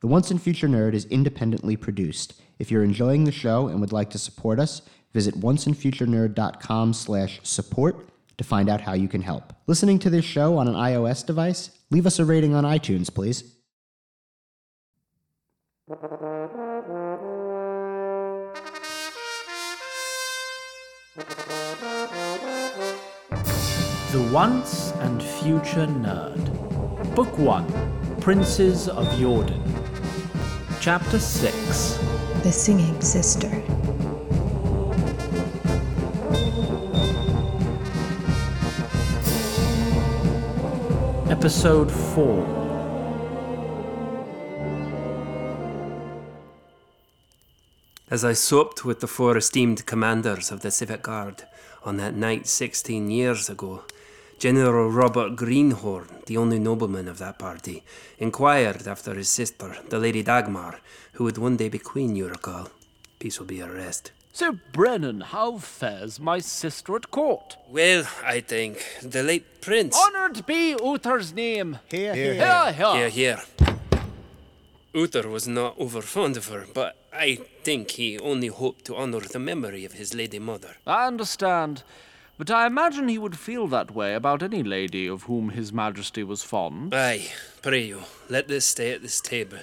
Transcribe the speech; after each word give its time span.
The 0.00 0.06
Once 0.06 0.30
and 0.30 0.40
Future 0.40 0.66
Nerd 0.66 0.94
is 0.94 1.04
independently 1.06 1.76
produced. 1.76 2.40
If 2.58 2.70
you're 2.70 2.82
enjoying 2.82 3.24
the 3.24 3.32
show 3.32 3.68
and 3.68 3.82
would 3.82 3.92
like 3.92 4.08
to 4.10 4.18
support 4.18 4.58
us, 4.58 4.80
visit 5.12 5.38
onceandfuturenerd.com 5.38 6.94
slash 6.94 7.38
support 7.42 8.08
to 8.38 8.44
find 8.44 8.70
out 8.70 8.80
how 8.80 8.94
you 8.94 9.08
can 9.08 9.20
help. 9.20 9.52
Listening 9.66 9.98
to 9.98 10.08
this 10.08 10.24
show 10.24 10.56
on 10.56 10.68
an 10.68 10.74
iOS 10.74 11.26
device? 11.26 11.70
Leave 11.90 12.06
us 12.06 12.18
a 12.18 12.24
rating 12.24 12.54
on 12.54 12.64
iTunes, 12.64 13.12
please. 13.12 13.56
The 24.12 24.30
Once 24.32 24.92
and 24.92 25.22
Future 25.22 25.86
Nerd. 25.86 27.14
Book 27.14 27.36
1 27.38 28.16
Princes 28.20 28.88
of 28.88 29.06
Jordan. 29.18 29.79
Chapter 30.80 31.18
6 31.18 31.98
The 32.42 32.50
Singing 32.50 32.98
Sister. 33.02 33.48
Episode 41.30 41.92
4 41.92 42.60
As 48.10 48.24
I 48.24 48.32
supped 48.32 48.82
with 48.82 49.00
the 49.00 49.06
four 49.06 49.36
esteemed 49.36 49.84
commanders 49.84 50.50
of 50.50 50.62
the 50.62 50.70
Civic 50.70 51.02
Guard 51.02 51.42
on 51.84 51.98
that 51.98 52.14
night 52.14 52.46
sixteen 52.46 53.10
years 53.10 53.50
ago, 53.50 53.84
General 54.40 54.90
Robert 54.90 55.36
Greenhorn, 55.36 56.08
the 56.24 56.38
only 56.38 56.58
nobleman 56.58 57.08
of 57.08 57.18
that 57.18 57.38
party, 57.38 57.82
inquired 58.18 58.88
after 58.88 59.12
his 59.12 59.28
sister, 59.28 59.76
the 59.90 59.98
Lady 59.98 60.22
Dagmar, 60.22 60.80
who 61.12 61.24
would 61.24 61.36
one 61.36 61.58
day 61.58 61.68
be 61.68 61.78
queen, 61.78 62.16
you 62.16 62.26
recall. 62.26 62.70
Peace 63.18 63.38
will 63.38 63.46
be 63.46 63.58
her 63.58 63.70
rest. 63.70 64.12
So, 64.32 64.56
Brennen, 64.72 65.20
how 65.20 65.58
fares 65.58 66.18
my 66.18 66.38
sister 66.38 66.96
at 66.96 67.10
court? 67.10 67.58
Well, 67.68 68.08
I 68.24 68.40
think 68.40 68.82
the 69.02 69.22
late 69.22 69.60
prince. 69.60 69.94
Honoured 69.94 70.46
be 70.46 70.74
Uther's 70.82 71.34
name. 71.34 71.78
Here, 71.90 72.14
Here, 72.14 72.32
here. 72.32 72.72
Here, 72.72 73.08
here. 73.10 73.42
Uther 74.94 75.28
was 75.28 75.46
not 75.46 75.74
over 75.78 76.00
fond 76.00 76.38
of 76.38 76.48
her, 76.48 76.64
but 76.72 76.96
I 77.12 77.40
think 77.62 77.90
he 77.90 78.18
only 78.18 78.46
hoped 78.46 78.86
to 78.86 78.96
honour 78.96 79.20
the 79.20 79.38
memory 79.38 79.84
of 79.84 79.92
his 79.92 80.14
lady 80.14 80.38
mother. 80.38 80.76
I 80.86 81.06
understand. 81.06 81.82
But 82.40 82.50
I 82.50 82.66
imagine 82.66 83.08
he 83.08 83.18
would 83.18 83.38
feel 83.38 83.66
that 83.66 83.94
way 83.94 84.14
about 84.14 84.42
any 84.42 84.62
lady 84.62 85.06
of 85.06 85.24
whom 85.24 85.50
His 85.50 85.74
Majesty 85.74 86.24
was 86.24 86.42
fond. 86.42 86.94
Aye, 86.94 87.30
pray 87.60 87.84
you, 87.84 88.04
let 88.30 88.48
this 88.48 88.64
stay 88.64 88.92
at 88.92 89.02
this 89.02 89.20
table. 89.20 89.58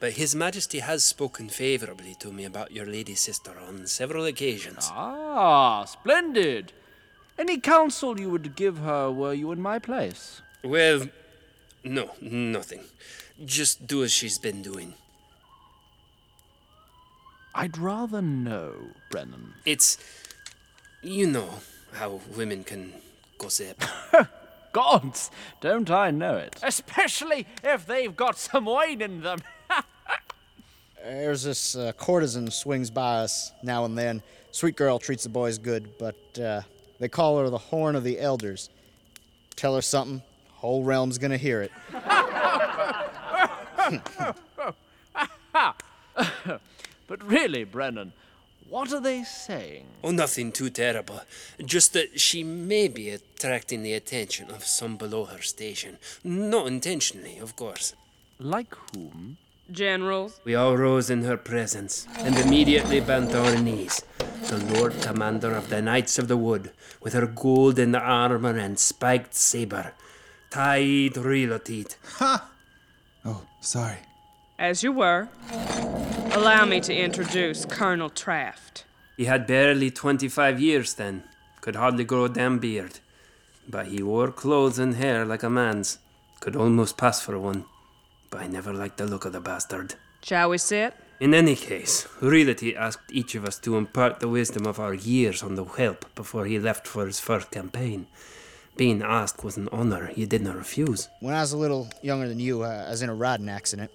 But 0.00 0.12
His 0.12 0.34
Majesty 0.34 0.78
has 0.78 1.04
spoken 1.04 1.50
favourably 1.50 2.14
to 2.20 2.32
me 2.32 2.46
about 2.46 2.72
your 2.72 2.86
lady 2.86 3.14
sister 3.16 3.52
on 3.68 3.86
several 3.86 4.24
occasions. 4.24 4.88
Ah, 4.90 5.84
splendid. 5.84 6.72
Any 7.38 7.60
counsel 7.60 8.18
you 8.18 8.30
would 8.30 8.56
give 8.56 8.78
her 8.78 9.10
were 9.10 9.34
you 9.34 9.52
in 9.52 9.60
my 9.60 9.78
place? 9.78 10.40
Well, 10.64 11.10
no, 11.84 12.12
nothing. 12.22 12.84
Just 13.44 13.86
do 13.86 14.02
as 14.02 14.10
she's 14.10 14.38
been 14.38 14.62
doing. 14.62 14.94
I'd 17.54 17.76
rather 17.76 18.22
know, 18.22 18.72
Brennen. 19.10 19.52
It's. 19.66 19.98
You 21.02 21.26
know 21.26 21.60
how 21.96 22.20
women 22.36 22.62
can 22.64 22.92
gossip. 23.38 23.82
Gods, 24.72 25.30
don't 25.60 25.90
I 25.90 26.10
know 26.10 26.36
it? 26.36 26.56
Especially 26.62 27.46
if 27.64 27.86
they've 27.86 28.14
got 28.14 28.36
some 28.36 28.66
wine 28.66 29.00
in 29.00 29.22
them. 29.22 29.40
There's 31.02 31.42
this 31.44 31.74
uh, 31.76 31.92
courtesan 31.96 32.50
swings 32.50 32.90
by 32.90 33.18
us 33.18 33.52
now 33.62 33.84
and 33.84 33.96
then. 33.96 34.22
Sweet 34.50 34.76
girl 34.76 34.98
treats 34.98 35.22
the 35.22 35.28
boys 35.28 35.56
good, 35.58 35.96
but 35.98 36.38
uh, 36.38 36.60
they 36.98 37.08
call 37.08 37.38
her 37.38 37.48
the 37.48 37.58
Horn 37.58 37.96
of 37.96 38.04
the 38.04 38.20
Elders. 38.20 38.68
Tell 39.54 39.74
her 39.74 39.82
something, 39.82 40.22
whole 40.52 40.84
realm's 40.84 41.16
gonna 41.18 41.36
hear 41.38 41.62
it. 41.62 41.72
but 47.06 47.22
really, 47.24 47.64
Brennen, 47.64 48.12
what 48.68 48.92
are 48.92 49.00
they 49.00 49.24
saying? 49.24 49.86
oh, 50.02 50.10
nothing 50.10 50.52
too 50.52 50.70
terrible. 50.70 51.20
Just 51.64 51.92
that 51.92 52.20
she 52.20 52.42
may 52.44 52.88
be 52.88 53.10
attracting 53.10 53.82
the 53.82 53.94
attention 53.94 54.50
of 54.50 54.64
some 54.64 54.96
below 54.96 55.24
her 55.26 55.42
station. 55.42 55.98
Not 56.24 56.66
intentionally, 56.66 57.38
of 57.38 57.56
course. 57.56 57.94
Like 58.38 58.74
whom? 58.94 59.38
Generals, 59.70 60.40
We 60.44 60.54
all 60.54 60.76
rose 60.76 61.10
in 61.10 61.24
her 61.24 61.36
presence 61.36 62.06
and 62.18 62.38
immediately 62.38 63.00
bent 63.00 63.34
our 63.34 63.56
knees. 63.58 64.00
The 64.48 64.58
Lord 64.58 64.94
Commander 65.02 65.52
of 65.56 65.70
the 65.70 65.82
Knights 65.82 66.20
of 66.20 66.28
the 66.28 66.36
Wood, 66.36 66.70
with 67.02 67.14
her 67.14 67.26
golden 67.26 67.96
armor 67.96 68.56
and 68.56 68.78
spiked 68.78 69.34
saber, 69.34 69.92
tied 70.50 71.16
Ha! 71.16 72.48
Oh, 73.24 73.42
sorry. 73.60 73.98
As 74.58 74.82
you 74.82 74.92
were, 74.92 75.28
allow 76.32 76.64
me 76.64 76.80
to 76.80 76.94
introduce 76.94 77.64
Colonel 77.64 78.10
Traft. 78.10 78.84
He 79.16 79.24
had 79.24 79.46
barely 79.46 79.90
25 79.90 80.60
years 80.60 80.94
then, 80.94 81.24
could 81.60 81.76
hardly 81.76 82.04
grow 82.04 82.24
a 82.24 82.28
damn 82.28 82.58
beard. 82.58 83.00
But 83.68 83.88
he 83.88 84.02
wore 84.02 84.30
clothes 84.30 84.78
and 84.78 84.94
hair 84.94 85.24
like 85.24 85.42
a 85.42 85.50
man's, 85.50 85.98
could 86.40 86.56
almost 86.56 86.96
pass 86.96 87.20
for 87.20 87.38
one. 87.38 87.64
But 88.30 88.42
I 88.42 88.46
never 88.46 88.72
liked 88.72 88.98
the 88.98 89.06
look 89.06 89.24
of 89.24 89.32
the 89.32 89.40
bastard. 89.40 89.94
Shall 90.22 90.50
we 90.50 90.58
sit? 90.58 90.94
In 91.18 91.32
any 91.32 91.56
case, 91.56 92.06
Reality 92.20 92.74
asked 92.74 93.10
each 93.10 93.34
of 93.34 93.44
us 93.46 93.58
to 93.60 93.76
impart 93.76 94.20
the 94.20 94.28
wisdom 94.28 94.66
of 94.66 94.78
our 94.78 94.92
years 94.92 95.42
on 95.42 95.54
the 95.54 95.64
whelp 95.64 96.04
before 96.14 96.44
he 96.44 96.58
left 96.58 96.86
for 96.86 97.06
his 97.06 97.20
first 97.20 97.50
campaign. 97.50 98.06
Being 98.76 99.00
asked 99.02 99.42
was 99.42 99.56
an 99.56 99.70
honor 99.72 100.06
he 100.08 100.26
did 100.26 100.42
not 100.42 100.56
refuse. 100.56 101.08
When 101.20 101.32
I 101.32 101.40
was 101.40 101.52
a 101.52 101.56
little 101.56 101.88
younger 102.02 102.28
than 102.28 102.38
you, 102.38 102.62
uh, 102.62 102.84
I 102.86 102.90
was 102.90 103.00
in 103.00 103.08
a 103.08 103.14
riding 103.14 103.48
accident. 103.48 103.90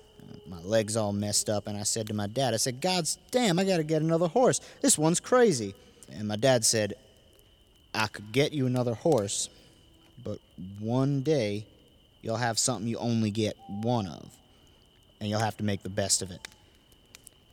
My 0.47 0.59
legs 0.61 0.97
all 0.97 1.13
messed 1.13 1.49
up, 1.49 1.67
and 1.67 1.77
I 1.77 1.83
said 1.83 2.07
to 2.07 2.13
my 2.13 2.27
dad, 2.27 2.53
I 2.53 2.57
said, 2.57 2.81
God's 2.81 3.17
damn, 3.31 3.59
I 3.59 3.63
gotta 3.63 3.83
get 3.83 4.01
another 4.01 4.27
horse. 4.27 4.59
This 4.81 4.97
one's 4.97 5.19
crazy. 5.19 5.73
And 6.11 6.27
my 6.27 6.35
dad 6.35 6.65
said, 6.65 6.93
I 7.93 8.07
could 8.07 8.31
get 8.31 8.53
you 8.53 8.65
another 8.65 8.93
horse, 8.93 9.49
but 10.23 10.39
one 10.79 11.21
day 11.21 11.65
you'll 12.21 12.37
have 12.37 12.59
something 12.59 12.87
you 12.87 12.97
only 12.97 13.31
get 13.31 13.57
one 13.67 14.07
of, 14.07 14.29
and 15.19 15.29
you'll 15.29 15.39
have 15.39 15.57
to 15.57 15.63
make 15.63 15.83
the 15.83 15.89
best 15.89 16.21
of 16.21 16.31
it. 16.31 16.47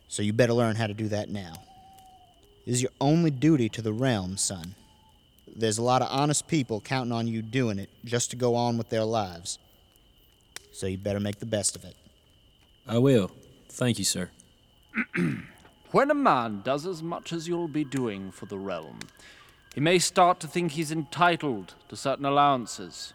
So 0.09 0.22
you 0.22 0.33
better 0.33 0.55
learn 0.55 0.77
how 0.77 0.87
to 0.87 0.95
do 0.95 1.09
that 1.09 1.28
now. 1.28 1.55
This 2.66 2.77
is 2.77 2.83
your 2.83 2.93
only 3.00 3.31
duty 3.31 3.69
to 3.71 3.83
the 3.83 3.93
realm, 3.93 4.37
son. 4.37 4.75
There's 5.56 5.78
a 5.78 5.83
lot 5.83 6.03
of 6.03 6.09
honest 6.10 6.47
people 6.47 6.81
counting 6.81 7.12
on 7.12 7.27
you 7.27 7.43
doing 7.43 7.78
it 7.78 7.91
just 8.05 8.31
to 8.31 8.37
go 8.37 8.55
on 8.55 8.78
with 8.78 8.91
their 8.91 9.05
lives. 9.05 9.59
So 10.72 10.87
you 10.87 10.99
better 10.99 11.21
make 11.21 11.41
the 11.41 11.47
best 11.47 11.75
of 11.77 11.84
it. 11.84 11.97
I 12.88 12.99
will. 12.99 13.31
Thank 13.69 13.99
you, 13.99 14.04
sir. 14.04 14.31
When 15.91 16.10
a 16.10 16.15
man 16.15 16.60
does 16.65 16.84
as 16.84 17.03
much 17.03 17.32
as 17.32 17.49
you'll 17.49 17.66
be 17.66 17.82
doing 17.82 18.31
for 18.31 18.44
the 18.44 18.59
realm, 18.59 18.99
he 19.75 19.81
may 19.81 19.99
start 19.99 20.38
to 20.41 20.47
think 20.47 20.72
he's 20.72 20.93
entitled 20.93 21.77
to 21.88 21.97
certain 21.97 22.27
allowances. 22.27 23.15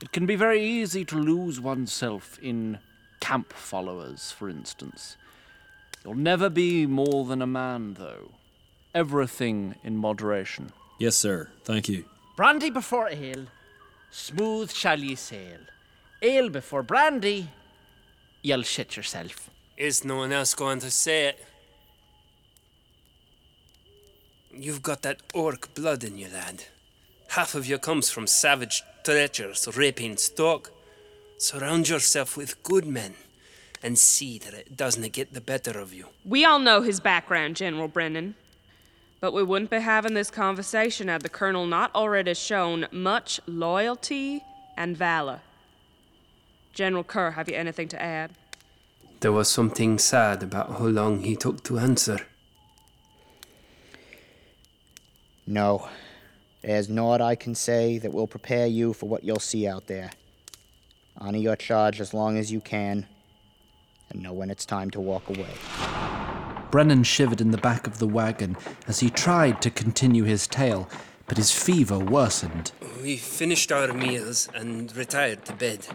It 0.00 0.12
can 0.12 0.24
be 0.24 0.36
very 0.36 0.62
easy 0.62 1.04
to 1.06 1.16
lose 1.16 1.60
oneself 1.60 2.38
in 2.40 2.78
camp 3.18 3.52
followers, 3.52 4.30
for 4.30 4.48
instance. 4.48 5.16
You'll 6.04 6.14
never 6.14 6.48
be 6.48 6.86
more 6.86 7.24
than 7.24 7.42
a 7.42 7.48
man, 7.48 7.94
though. 7.94 8.30
Everything 8.94 9.74
in 9.82 9.96
moderation. 9.96 10.70
Yes, 11.00 11.16
sir. 11.16 11.50
Thank 11.64 11.88
you. 11.88 12.04
Brandy 12.36 12.70
before 12.70 13.08
ale, 13.08 13.46
smooth 14.12 14.70
shall 14.70 15.00
ye 15.00 15.16
sail. 15.16 15.58
Ale 16.22 16.48
before 16.48 16.84
brandy, 16.84 17.50
you'll 18.48 18.62
shit 18.62 18.96
yourself. 18.96 19.50
Is 19.76 20.04
no 20.04 20.16
one 20.16 20.32
else 20.32 20.54
going 20.54 20.80
to 20.80 20.90
say 20.90 21.26
it? 21.28 21.44
You've 24.50 24.82
got 24.82 25.02
that 25.02 25.22
orc 25.34 25.74
blood 25.74 26.02
in 26.02 26.16
you, 26.18 26.28
lad. 26.32 26.64
Half 27.28 27.54
of 27.54 27.66
you 27.66 27.78
comes 27.78 28.10
from 28.10 28.26
savage, 28.26 28.82
treacherous, 29.04 29.68
raping 29.76 30.16
stock. 30.16 30.72
Surround 31.36 31.88
yourself 31.88 32.36
with 32.36 32.60
good 32.62 32.86
men 32.86 33.14
and 33.82 33.96
see 33.98 34.38
that 34.38 34.54
it 34.54 34.76
doesn't 34.76 35.12
get 35.12 35.34
the 35.34 35.40
better 35.40 35.78
of 35.78 35.92
you. 35.92 36.06
We 36.24 36.44
all 36.44 36.58
know 36.58 36.80
his 36.80 36.98
background, 36.98 37.54
General 37.56 37.88
Brennen. 37.88 38.34
But 39.20 39.32
we 39.32 39.42
wouldn't 39.42 39.70
be 39.70 39.80
having 39.80 40.14
this 40.14 40.30
conversation 40.30 41.08
had 41.08 41.22
the 41.22 41.28
Colonel 41.28 41.66
not 41.66 41.94
already 41.94 42.34
shown 42.34 42.86
much 42.90 43.40
loyalty 43.46 44.42
and 44.76 44.96
valor. 44.96 45.40
General 46.78 47.02
Kerr, 47.02 47.32
have 47.32 47.48
you 47.48 47.56
anything 47.56 47.88
to 47.88 48.00
add? 48.00 48.30
There 49.18 49.32
was 49.32 49.48
something 49.48 49.98
sad 49.98 50.44
about 50.44 50.78
how 50.78 50.86
long 50.86 51.22
he 51.24 51.34
took 51.34 51.64
to 51.64 51.76
answer. 51.76 52.20
No. 55.44 55.88
There's 56.62 56.88
naught 56.88 57.20
I 57.20 57.34
can 57.34 57.56
say 57.56 57.98
that 57.98 58.12
will 58.12 58.28
prepare 58.28 58.68
you 58.68 58.92
for 58.92 59.08
what 59.08 59.24
you'll 59.24 59.40
see 59.40 59.66
out 59.66 59.88
there. 59.88 60.12
Honor 61.16 61.38
your 61.38 61.56
charge 61.56 62.00
as 62.00 62.14
long 62.14 62.38
as 62.38 62.52
you 62.52 62.60
can, 62.60 63.08
and 64.10 64.22
know 64.22 64.32
when 64.32 64.48
it's 64.48 64.64
time 64.64 64.92
to 64.92 65.00
walk 65.00 65.28
away. 65.28 65.54
Brennen 66.70 67.02
shivered 67.02 67.40
in 67.40 67.50
the 67.50 67.58
back 67.58 67.88
of 67.88 67.98
the 67.98 68.06
wagon 68.06 68.56
as 68.86 69.00
he 69.00 69.10
tried 69.10 69.60
to 69.62 69.70
continue 69.70 70.22
his 70.22 70.46
tale, 70.46 70.88
but 71.28 71.36
his 71.36 71.52
fever 71.52 71.98
worsened. 71.98 72.72
We 73.02 73.16
finished 73.16 73.70
our 73.70 73.92
meals 73.92 74.48
and 74.54 74.94
retired 74.96 75.44
to 75.44 75.52
bed. 75.52 75.86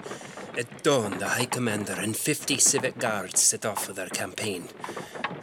At 0.57 0.83
dawn, 0.83 1.18
the 1.18 1.30
High 1.30 1.47
Commander 1.47 1.94
and 1.94 2.15
50 2.15 2.57
civic 2.59 3.00
guards 3.00 3.41
set 3.41 3.65
off 3.65 3.83
for 3.85 3.94
their 3.94 4.09
campaign. 4.09 4.69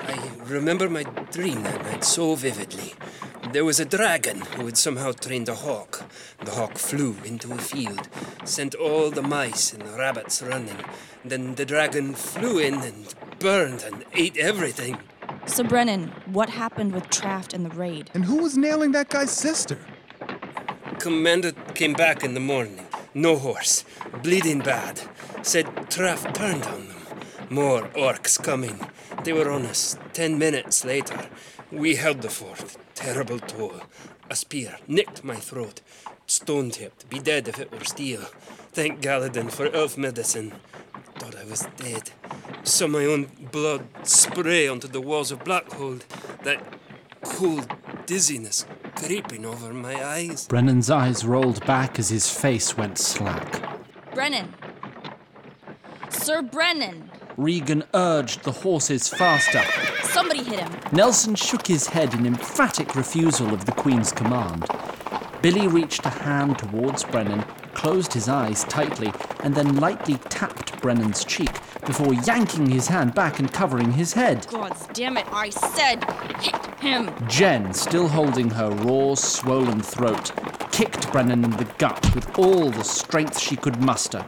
I 0.01 0.31
remember 0.45 0.89
my 0.89 1.03
dream 1.03 1.65
that 1.65 1.83
night 1.83 2.05
so 2.05 2.37
vividly. 2.37 2.95
There 3.53 3.65
was 3.65 3.81
a 3.81 3.85
dragon 3.85 4.43
who 4.43 4.67
had 4.67 4.79
somehow 4.79 5.11
trained 5.11 5.49
a 5.49 5.57
hawk. 5.57 6.05
The 6.45 6.53
hawk 6.53 6.79
flew 6.79 7.17
into 7.25 7.53
a 7.53 7.59
field, 7.59 8.09
sent 8.45 8.77
all 8.77 9.11
the 9.11 9.23
mice 9.23 9.73
and 9.73 9.83
the 9.83 9.99
rabbits 9.99 10.41
running. 10.41 10.85
Then 11.25 11.57
the 11.57 11.67
dragon 11.67 12.15
flew 12.15 12.59
in 12.61 12.75
and 12.75 13.13
burned 13.41 13.83
and 13.83 14.05
ate 14.15 14.37
everything. 14.37 14.99
So, 15.47 15.65
Brennen, 15.65 16.13
what 16.27 16.51
happened 16.51 16.93
with 16.93 17.09
Traft 17.09 17.55
and 17.55 17.65
the 17.65 17.71
raid? 17.71 18.11
And 18.15 18.25
who 18.25 18.43
was 18.43 18.57
nailing 18.57 18.93
that 18.93 19.09
guy's 19.09 19.31
sister? 19.31 19.79
Commander 20.99 21.53
came 21.75 21.93
back 21.95 22.23
in 22.23 22.35
the 22.35 22.41
morning. 22.41 22.87
No 23.15 23.37
horse. 23.37 23.85
Bleeding 24.23 24.61
bad. 24.61 25.01
Said 25.43 25.67
Traft 25.89 26.35
turned 26.35 26.65
on 26.65 26.89
them. 26.89 26.97
More 27.49 27.89
orcs 27.89 28.41
coming. 28.41 28.87
They 29.25 29.33
were 29.33 29.51
on 29.51 29.67
us. 29.67 29.99
Ten 30.13 30.39
minutes 30.39 30.85
later. 30.85 31.29
We 31.73 31.97
held 31.97 32.23
the 32.23 32.31
fort. 32.31 32.77
Terrible 32.95 33.41
toll. 33.41 33.81
A 34.31 34.37
spear 34.37 34.79
nicked 34.87 35.25
my 35.25 35.37
throat. 35.37 35.81
Stone 36.27 36.71
tipped. 36.71 37.09
Be 37.11 37.19
dead 37.19 37.49
if 37.49 37.59
it 37.59 37.73
were 37.73 37.85
steel. 37.85 38.21
Thank 38.73 39.01
Galadin 39.01 39.51
for 39.51 39.67
elf 39.75 39.99
medicine. 39.99 40.53
Thought 41.19 41.37
I 41.37 41.45
was 41.45 41.67
dead. 41.77 42.13
Saw 42.63 42.87
my 42.87 43.05
own 43.05 43.31
blood 43.51 43.87
spray 44.03 44.69
onto 44.69 44.87
the 44.87 45.01
walls 45.01 45.31
of 45.31 45.41
Blackhold. 45.45 46.03
That 46.45 46.63
cold 47.23 47.67
dizziness 48.07 48.67
creeping 48.97 49.47
over 49.47 49.73
my 49.73 50.05
eyes. 50.05 50.47
Brennen's 50.47 50.91
eyes 50.91 51.25
rolled 51.25 51.65
back 51.65 51.99
as 51.99 52.11
his 52.11 52.31
face 52.31 52.77
went 52.77 52.99
slack. 52.99 53.63
Brennen! 54.15 54.55
Sir 56.11 56.43
Brennen! 56.43 57.11
Regan 57.37 57.85
urged 57.95 58.45
the 58.45 58.53
horses 58.53 59.09
faster. 59.09 59.63
Somebody 60.03 60.43
hit 60.43 60.61
him! 60.61 60.73
Nelson 60.93 61.35
shook 61.35 61.67
his 61.67 61.87
head 61.87 62.13
in 62.13 62.27
emphatic 62.27 62.95
refusal 62.95 63.55
of 63.55 63.65
the 63.65 63.73
Queen's 63.73 64.13
command. 64.13 64.67
Billy 65.41 65.67
reached 65.67 66.05
a 66.05 66.11
hand 66.11 66.59
towards 66.59 67.05
Brennen, 67.05 67.43
closed 67.73 68.13
his 68.13 68.29
eyes 68.29 68.65
tightly, 68.65 69.13
and 69.43 69.55
then 69.55 69.77
lightly 69.77 70.17
tapped 70.29 70.79
Brennen's 70.83 71.25
cheek 71.25 71.57
before 71.91 72.15
yanking 72.15 72.71
his 72.71 72.87
hand 72.87 73.13
back 73.17 73.41
and 73.41 73.53
covering 73.53 73.91
his 73.91 74.13
head. 74.13 74.47
God 74.49 74.73
damn 74.93 75.17
it, 75.17 75.27
I 75.33 75.51
said 75.51 76.05
hit 76.41 76.67
him! 76.79 77.11
Jen, 77.27 77.75
still 77.75 78.07
holding 78.07 78.49
her 78.51 78.71
raw, 78.71 79.17
swollen 79.17 79.81
throat, 79.81 80.31
kicked 80.71 81.11
Brennen 81.11 81.43
in 81.43 81.51
the 81.51 81.67
gut 81.79 82.15
with 82.15 82.39
all 82.39 82.71
the 82.71 82.85
strength 82.85 83.41
she 83.41 83.57
could 83.57 83.83
muster. 83.83 84.25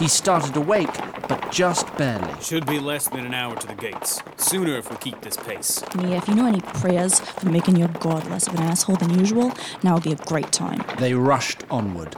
He 0.00 0.08
started 0.08 0.56
awake, 0.56 0.92
but 1.28 1.52
just 1.52 1.86
barely. 1.96 2.34
Should 2.42 2.66
be 2.66 2.80
less 2.80 3.08
than 3.08 3.24
an 3.24 3.32
hour 3.32 3.54
to 3.54 3.66
the 3.68 3.76
gates. 3.76 4.20
Sooner 4.36 4.76
if 4.76 4.90
we 4.90 4.96
keep 4.96 5.20
this 5.20 5.36
pace. 5.36 5.84
Nia, 5.94 6.16
if 6.16 6.26
you 6.26 6.34
know 6.34 6.46
any 6.46 6.62
prayers 6.62 7.20
for 7.20 7.48
making 7.48 7.76
your 7.76 7.88
god 8.00 8.28
less 8.28 8.48
of 8.48 8.54
an 8.54 8.62
asshole 8.62 8.96
than 8.96 9.16
usual, 9.16 9.52
now 9.84 9.94
would 9.94 10.02
be 10.02 10.10
a 10.10 10.16
great 10.16 10.50
time. 10.50 10.84
They 10.98 11.14
rushed 11.14 11.62
onward. 11.70 12.16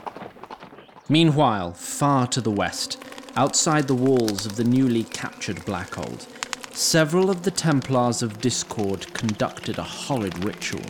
Meanwhile, 1.07 1.73
far 1.73 2.25
to 2.27 2.41
the 2.41 2.51
west, 2.51 2.97
outside 3.37 3.87
the 3.87 3.93
walls 3.93 4.47
of 4.47 4.55
the 4.55 4.63
newly 4.63 5.03
captured 5.03 5.57
Blackhold, 5.57 6.25
several 6.75 7.29
of 7.29 7.43
the 7.43 7.51
Templars 7.51 8.23
of 8.23 8.41
Discord 8.41 9.13
conducted 9.13 9.77
a 9.77 9.83
horrid 9.83 10.43
ritual. 10.43 10.81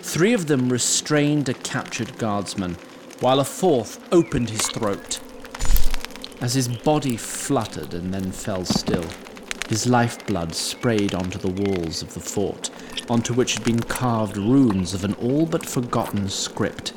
Three 0.00 0.32
of 0.32 0.46
them 0.46 0.68
restrained 0.68 1.48
a 1.48 1.54
captured 1.54 2.18
guardsman, 2.18 2.76
while 3.18 3.40
a 3.40 3.44
fourth 3.44 3.98
opened 4.12 4.50
his 4.50 4.68
throat. 4.68 5.18
As 6.40 6.54
his 6.54 6.68
body 6.68 7.16
fluttered 7.16 7.94
and 7.94 8.14
then 8.14 8.30
fell 8.30 8.64
still, 8.64 9.06
his 9.68 9.88
lifeblood 9.88 10.54
sprayed 10.54 11.16
onto 11.16 11.36
the 11.36 11.48
walls 11.48 12.00
of 12.00 12.14
the 12.14 12.20
fort, 12.20 12.70
onto 13.10 13.34
which 13.34 13.54
had 13.54 13.64
been 13.64 13.80
carved 13.80 14.36
runes 14.36 14.94
of 14.94 15.02
an 15.02 15.14
all 15.14 15.46
but 15.46 15.66
forgotten 15.66 16.28
script. 16.28 16.92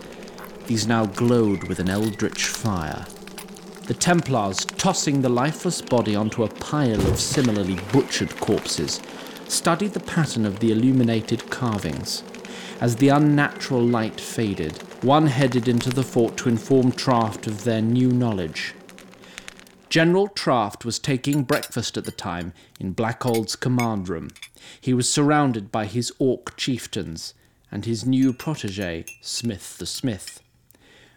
These 0.67 0.85
now 0.85 1.07
glowed 1.07 1.63
with 1.63 1.79
an 1.79 1.89
eldritch 1.89 2.45
fire. 2.45 3.07
The 3.89 3.95
Templars, 3.95 4.65
tossing 4.65 5.23
the 5.23 5.29
lifeless 5.29 5.81
body 5.81 6.15
onto 6.15 6.43
a 6.43 6.47
pile 6.47 7.01
of 7.07 7.19
similarly 7.19 7.79
butchered 7.91 8.39
corpses, 8.39 9.01
studied 9.47 9.93
the 9.93 9.99
pattern 9.99 10.45
of 10.45 10.59
the 10.59 10.71
illuminated 10.71 11.49
carvings. 11.49 12.21
As 12.79 12.97
the 12.97 13.09
unnatural 13.09 13.81
light 13.81 14.21
faded, 14.21 14.73
one 15.03 15.25
headed 15.25 15.67
into 15.67 15.89
the 15.89 16.03
fort 16.03 16.37
to 16.37 16.49
inform 16.49 16.91
Traft 16.91 17.47
of 17.47 17.63
their 17.63 17.81
new 17.81 18.11
knowledge. 18.11 18.75
General 19.89 20.27
Traft 20.27 20.85
was 20.85 20.99
taking 20.99 21.41
breakfast 21.41 21.97
at 21.97 22.05
the 22.05 22.11
time 22.11 22.53
in 22.79 22.93
Blackhold's 22.93 23.55
command 23.55 24.07
room. 24.07 24.29
He 24.79 24.93
was 24.93 25.09
surrounded 25.09 25.71
by 25.71 25.85
his 25.85 26.13
orc 26.19 26.55
chieftains 26.57 27.33
and 27.71 27.85
his 27.85 28.05
new 28.05 28.33
protege, 28.33 29.05
Smith 29.21 29.79
the 29.79 29.87
Smith. 29.87 30.43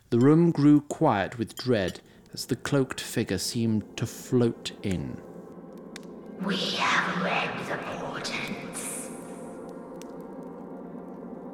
The 0.09 0.19
room 0.19 0.51
grew 0.53 0.81
quiet 0.81 1.39
with 1.39 1.55
dread 1.55 2.01
as 2.33 2.47
the 2.47 2.57
cloaked 2.57 3.01
figure 3.01 3.39
seemed 3.39 3.97
to 3.97 4.07
float 4.07 4.73
in. 4.83 5.21
We 6.45 6.57
have 6.57 7.23
read 7.23 7.51
the 7.69 7.77
portents. 7.99 9.11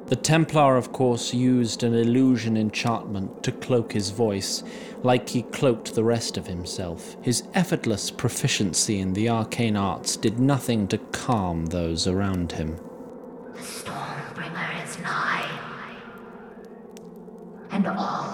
The 0.07 0.15
Templar, 0.15 0.77
of 0.77 0.91
course, 0.91 1.33
used 1.33 1.83
an 1.83 1.93
illusion 1.93 2.57
enchantment 2.57 3.43
to 3.43 3.51
cloak 3.51 3.93
his 3.93 4.09
voice, 4.09 4.63
like 5.03 5.29
he 5.29 5.43
cloaked 5.43 5.93
the 5.93 6.03
rest 6.03 6.37
of 6.37 6.47
himself. 6.47 7.15
His 7.21 7.43
effortless 7.53 8.09
proficiency 8.09 8.99
in 8.99 9.13
the 9.13 9.29
arcane 9.29 9.75
arts 9.75 10.15
did 10.15 10.39
nothing 10.39 10.87
to 10.87 10.97
calm 10.97 11.67
those 11.67 12.07
around 12.07 12.53
him. 12.53 12.77
The 13.53 13.59
Stormbringer 13.59 14.83
is 14.83 14.97
nigh, 14.99 15.47
and 17.69 17.85
all 17.85 18.28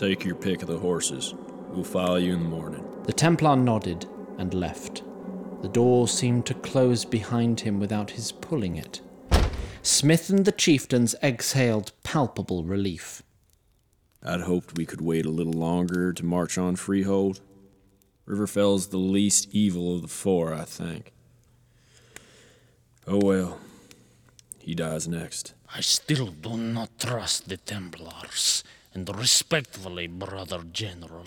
Take 0.00 0.24
your 0.24 0.34
pick 0.34 0.62
of 0.62 0.68
the 0.68 0.78
horses. 0.78 1.34
We'll 1.68 1.84
follow 1.84 2.16
you 2.16 2.32
in 2.32 2.42
the 2.42 2.48
morning. 2.48 2.82
The 3.04 3.12
Templar 3.12 3.54
nodded 3.54 4.06
and 4.38 4.54
left. 4.54 5.02
The 5.60 5.68
door 5.68 6.08
seemed 6.08 6.46
to 6.46 6.54
close 6.54 7.04
behind 7.04 7.60
him 7.60 7.78
without 7.78 8.12
his 8.12 8.32
pulling 8.32 8.76
it. 8.76 9.02
Smith 9.82 10.30
and 10.30 10.46
the 10.46 10.52
chieftains 10.52 11.14
exhaled 11.22 11.92
palpable 12.02 12.64
relief. 12.64 13.22
I'd 14.22 14.40
hoped 14.40 14.78
we 14.78 14.86
could 14.86 15.02
wait 15.02 15.26
a 15.26 15.30
little 15.30 15.52
longer 15.52 16.14
to 16.14 16.24
march 16.24 16.56
on 16.56 16.76
Freehold. 16.76 17.42
Riverfell's 18.24 18.86
the 18.86 18.96
least 18.96 19.48
evil 19.52 19.94
of 19.94 20.00
the 20.00 20.08
four, 20.08 20.54
I 20.54 20.64
think. 20.64 21.12
Oh 23.06 23.20
well. 23.22 23.58
He 24.60 24.74
dies 24.74 25.06
next. 25.06 25.52
I 25.74 25.82
still 25.82 26.28
do 26.28 26.56
not 26.56 26.98
trust 26.98 27.50
the 27.50 27.58
Templars, 27.58 28.64
and 28.92 29.08
respectfully, 29.16 30.06
Brother 30.06 30.62
General, 30.72 31.26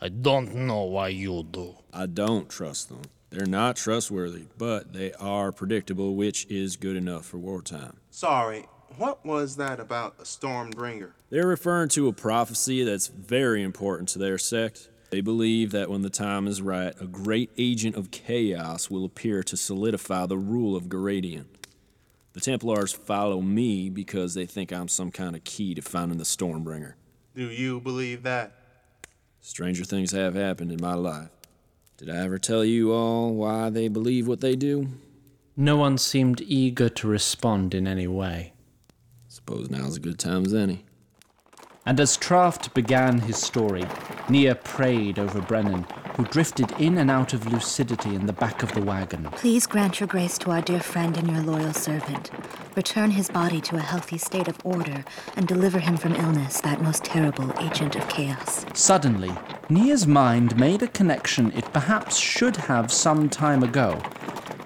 I 0.00 0.08
don't 0.08 0.54
know 0.54 0.82
why 0.82 1.08
you 1.08 1.46
do. 1.48 1.76
I 1.92 2.06
don't 2.06 2.48
trust 2.48 2.88
them. 2.88 3.02
They're 3.30 3.46
not 3.46 3.76
trustworthy, 3.76 4.46
but 4.58 4.92
they 4.92 5.12
are 5.14 5.50
predictable, 5.52 6.14
which 6.14 6.46
is 6.46 6.76
good 6.76 6.96
enough 6.96 7.26
for 7.26 7.38
wartime. 7.38 7.98
Sorry, 8.10 8.66
what 8.96 9.24
was 9.24 9.56
that 9.56 9.80
about 9.80 10.16
a 10.20 10.22
Stormbringer? 10.22 11.12
They're 11.30 11.46
referring 11.46 11.88
to 11.90 12.08
a 12.08 12.12
prophecy 12.12 12.84
that's 12.84 13.08
very 13.08 13.62
important 13.62 14.08
to 14.10 14.18
their 14.18 14.38
sect. 14.38 14.88
They 15.10 15.20
believe 15.20 15.70
that 15.72 15.90
when 15.90 16.02
the 16.02 16.10
time 16.10 16.46
is 16.46 16.62
right, 16.62 16.94
a 17.00 17.06
great 17.06 17.50
agent 17.58 17.96
of 17.96 18.10
chaos 18.10 18.90
will 18.90 19.04
appear 19.04 19.42
to 19.44 19.56
solidify 19.56 20.26
the 20.26 20.38
rule 20.38 20.76
of 20.76 20.84
Garadian. 20.84 21.46
The 22.34 22.40
Templars 22.40 22.92
follow 22.92 23.40
me 23.40 23.88
because 23.90 24.34
they 24.34 24.46
think 24.46 24.72
I'm 24.72 24.88
some 24.88 25.12
kind 25.12 25.36
of 25.36 25.44
key 25.44 25.74
to 25.74 25.82
finding 25.82 26.18
the 26.18 26.24
Stormbringer. 26.24 26.94
Do 27.34 27.50
you 27.50 27.80
believe 27.80 28.22
that? 28.22 28.52
Stranger 29.40 29.84
things 29.84 30.12
have 30.12 30.36
happened 30.36 30.70
in 30.70 30.80
my 30.80 30.94
life. 30.94 31.30
Did 31.96 32.08
I 32.08 32.18
ever 32.18 32.38
tell 32.38 32.64
you 32.64 32.92
all 32.92 33.34
why 33.34 33.70
they 33.70 33.88
believe 33.88 34.28
what 34.28 34.40
they 34.40 34.54
do? 34.54 34.88
No 35.56 35.76
one 35.76 35.98
seemed 35.98 36.40
eager 36.42 36.88
to 36.88 37.08
respond 37.08 37.74
in 37.74 37.88
any 37.88 38.06
way. 38.06 38.52
Suppose 39.26 39.68
now's 39.68 39.96
a 39.96 40.00
good 40.00 40.18
time 40.18 40.46
as 40.46 40.54
any. 40.54 40.84
And 41.84 41.98
as 41.98 42.16
Traft 42.16 42.72
began 42.72 43.18
his 43.18 43.36
story, 43.36 43.84
Nia 44.28 44.54
prayed 44.54 45.18
over 45.18 45.40
Brennen, 45.40 45.86
who 46.16 46.24
drifted 46.24 46.70
in 46.80 46.98
and 46.98 47.10
out 47.10 47.32
of 47.32 47.52
lucidity 47.52 48.14
in 48.14 48.26
the 48.26 48.32
back 48.32 48.62
of 48.62 48.72
the 48.72 48.82
wagon. 48.82 49.24
Please 49.32 49.66
grant 49.66 50.00
your 50.00 50.06
grace 50.06 50.38
to 50.38 50.50
our 50.50 50.62
dear 50.62 50.80
friend 50.80 51.16
and 51.16 51.30
your 51.30 51.42
loyal 51.42 51.72
servant. 51.72 52.30
return 52.76 53.10
his 53.12 53.28
body 53.30 53.60
to 53.60 53.76
a 53.76 53.80
healthy 53.80 54.18
state 54.18 54.48
of 54.48 54.58
order, 54.64 55.04
and 55.36 55.46
deliver 55.46 55.78
him 55.78 55.96
from 55.96 56.14
illness, 56.16 56.60
that 56.60 56.82
most 56.82 57.04
terrible 57.04 57.52
agent 57.60 57.96
of 57.96 58.08
chaos. 58.08 58.66
Suddenly, 58.74 59.32
Nia's 59.68 60.06
mind 60.06 60.56
made 60.58 60.82
a 60.82 60.88
connection 60.88 61.52
it 61.52 61.72
perhaps 61.72 62.16
should 62.16 62.56
have 62.56 62.92
some 62.92 63.28
time 63.28 63.62
ago. 63.62 64.00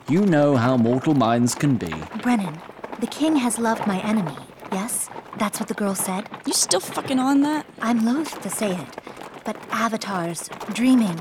You 0.09 0.25
know 0.25 0.57
how 0.57 0.77
mortal 0.77 1.15
minds 1.15 1.55
can 1.55 1.77
be. 1.77 1.93
Brennen, 2.23 2.59
the 3.01 3.07
king 3.07 3.37
has 3.37 3.59
loved 3.59 3.87
my 3.87 4.01
enemy, 4.01 4.37
yes? 4.73 5.09
That's 5.39 5.61
what 5.61 5.69
the 5.69 5.75
girl 5.75 5.95
said? 5.95 6.29
You 6.47 6.53
still 6.53 6.81
fucking 6.81 7.19
on 7.19 7.43
that? 7.43 7.67
I'm 7.81 8.05
loath 8.05 8.41
to 8.43 8.51
say 8.51 8.73
it, 8.75 9.18
but 9.49 9.57
avatars, 9.71 10.51
dreaming, 10.75 11.19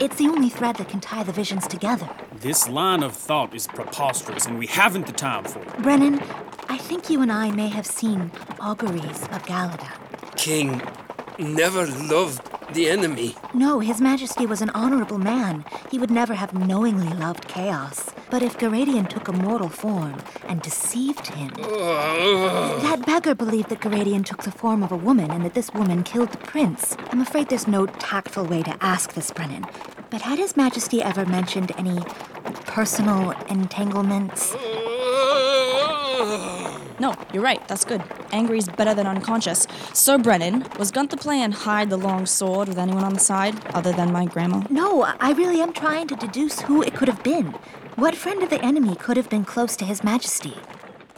it's 0.00 0.16
the 0.16 0.26
only 0.28 0.48
thread 0.48 0.76
that 0.76 0.88
can 0.88 0.98
tie 0.98 1.22
the 1.22 1.30
visions 1.30 1.66
together. 1.66 2.08
This 2.40 2.70
line 2.70 3.02
of 3.02 3.12
thought 3.12 3.54
is 3.54 3.66
preposterous, 3.66 4.46
and 4.46 4.58
we 4.58 4.66
haven't 4.66 5.06
the 5.06 5.12
time 5.12 5.44
for 5.44 5.60
it. 5.60 5.68
Brennen, 5.82 6.22
I 6.70 6.78
think 6.78 7.10
you 7.10 7.20
and 7.20 7.30
I 7.30 7.50
may 7.50 7.68
have 7.68 7.84
seen 7.84 8.30
auguries 8.60 9.20
of 9.24 9.42
Galadan. 9.44 9.92
King 10.38 10.80
never 11.38 11.86
loved 11.86 12.48
the 12.72 12.88
enemy. 12.88 13.36
No, 13.52 13.80
His 13.80 14.00
Majesty 14.00 14.46
was 14.46 14.62
an 14.62 14.70
honorable 14.70 15.18
man. 15.18 15.66
He 15.90 15.98
would 15.98 16.10
never 16.10 16.32
have 16.32 16.54
knowingly 16.54 17.12
loved 17.12 17.46
chaos. 17.46 18.10
But 18.28 18.42
if 18.42 18.58
Garadian 18.58 19.08
took 19.08 19.28
a 19.28 19.32
mortal 19.32 19.68
form 19.68 20.22
and 20.48 20.60
deceived 20.60 21.28
him. 21.28 21.52
that 21.54 23.04
beggar 23.06 23.34
believed 23.34 23.68
that 23.68 23.80
Garadian 23.80 24.24
took 24.24 24.42
the 24.42 24.50
form 24.50 24.82
of 24.82 24.90
a 24.90 24.96
woman 24.96 25.30
and 25.30 25.44
that 25.44 25.54
this 25.54 25.72
woman 25.72 26.02
killed 26.02 26.30
the 26.30 26.38
prince. 26.38 26.96
I'm 27.10 27.20
afraid 27.20 27.48
there's 27.48 27.68
no 27.68 27.86
tactful 27.86 28.44
way 28.44 28.62
to 28.64 28.76
ask 28.80 29.12
this, 29.14 29.30
Brennen. 29.30 29.64
But 30.10 30.22
had 30.22 30.38
His 30.38 30.56
Majesty 30.56 31.02
ever 31.02 31.24
mentioned 31.24 31.72
any 31.78 32.00
personal 32.66 33.30
entanglements? 33.48 34.54
No, 36.98 37.14
you're 37.32 37.42
right. 37.42 37.66
That's 37.68 37.84
good. 37.84 38.02
Angry's 38.32 38.68
better 38.68 38.94
than 38.94 39.06
unconscious. 39.06 39.66
So, 39.92 40.18
Brennen, 40.18 40.76
was 40.78 40.90
Gunther 40.90 41.18
playing 41.18 41.52
hide 41.52 41.90
the 41.90 41.98
long 41.98 42.26
sword 42.26 42.68
with 42.68 42.78
anyone 42.78 43.04
on 43.04 43.14
the 43.14 43.20
side 43.20 43.54
other 43.74 43.92
than 43.92 44.12
my 44.12 44.24
grandma? 44.24 44.62
No, 44.70 45.02
I 45.20 45.32
really 45.32 45.60
am 45.60 45.72
trying 45.72 46.08
to 46.08 46.16
deduce 46.16 46.60
who 46.60 46.82
it 46.82 46.94
could 46.94 47.08
have 47.08 47.22
been. 47.22 47.54
What 47.96 48.14
friend 48.14 48.42
of 48.42 48.50
the 48.50 48.62
enemy 48.62 48.94
could 48.94 49.16
have 49.16 49.30
been 49.30 49.46
close 49.46 49.74
to 49.76 49.86
His 49.86 50.04
Majesty? 50.04 50.52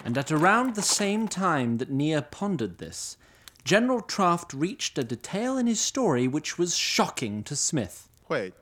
And 0.04 0.16
at 0.16 0.30
around 0.30 0.76
the 0.76 0.82
same 0.82 1.26
time 1.26 1.78
that 1.78 1.90
Nia 1.90 2.22
pondered 2.22 2.78
this, 2.78 3.16
General 3.64 4.00
Traft 4.00 4.52
reached 4.54 4.96
a 4.96 5.02
detail 5.02 5.58
in 5.58 5.66
his 5.66 5.80
story 5.80 6.28
which 6.28 6.56
was 6.56 6.76
shocking 6.76 7.42
to 7.42 7.56
Smith. 7.56 8.08
Wait, 8.28 8.54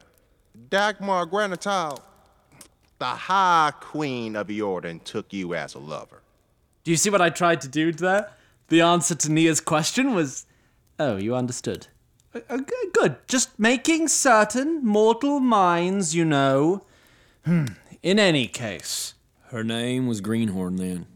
Dagmar 0.70 1.26
Granital, 1.26 2.00
the 2.99 3.04
High 3.04 3.75
Queen 3.80 4.35
of 4.35 4.49
Jordan 4.49 5.00
took 5.00 5.30
you 5.35 5.54
as 5.54 5.75
a 5.75 5.78
lover. 5.78 6.23
Do 6.85 6.90
you 6.92 6.96
see 6.96 7.11
what 7.11 7.20
I 7.20 7.28
tried 7.28 7.61
to 7.61 7.68
do 7.68 7.92
there? 7.92 8.30
The 8.68 8.80
answer 8.80 9.14
to 9.14 9.30
Nia's 9.30 9.61
question 9.61 10.14
was, 10.14 10.46
oh, 10.99 11.16
you 11.16 11.37
understood. 11.37 11.88
Uh, 12.35 12.40
uh, 12.49 12.61
good. 12.94 13.16
Just 13.28 13.58
making 13.58 14.08
certain 14.08 14.82
mortal 14.82 15.38
minds, 15.38 16.14
you 16.14 16.25
know. 16.25 16.82
Hmm. 17.44 17.66
In 18.06 18.20
any 18.20 18.46
case, 18.46 19.14
Her 19.50 19.64
name 19.64 20.06
was 20.06 20.20
Greenhorn 20.20 20.76
then. 20.76 21.08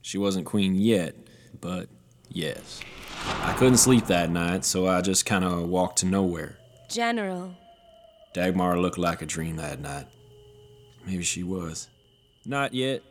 She 0.00 0.18
wasn't 0.18 0.44
queen 0.44 0.74
yet, 0.74 1.14
but 1.60 1.88
yes. 2.30 2.80
I 3.24 3.54
couldn't 3.56 3.76
sleep 3.76 4.06
that 4.06 4.28
night, 4.28 4.64
so 4.64 4.88
I 4.88 5.02
just 5.02 5.24
kind 5.24 5.44
of 5.44 5.68
walked 5.68 5.98
to 5.98 6.06
nowhere. 6.06 6.58
General, 6.88 7.54
Dagmar 8.34 8.76
looked 8.80 8.98
like 8.98 9.22
a 9.22 9.26
dream 9.26 9.54
that 9.58 9.78
night. 9.78 10.08
Maybe 11.06 11.22
she 11.22 11.44
was. 11.44 11.88
Not 12.44 12.74
yet. 12.74 13.04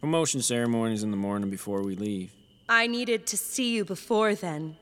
Promotion 0.00 0.40
ceremonies 0.40 1.02
in 1.02 1.10
the 1.10 1.18
morning 1.18 1.50
before 1.50 1.82
we 1.82 1.94
leave. 1.94 2.32
I 2.70 2.86
needed 2.86 3.26
to 3.26 3.36
see 3.36 3.74
you 3.74 3.84
before 3.84 4.34
then. 4.34 4.76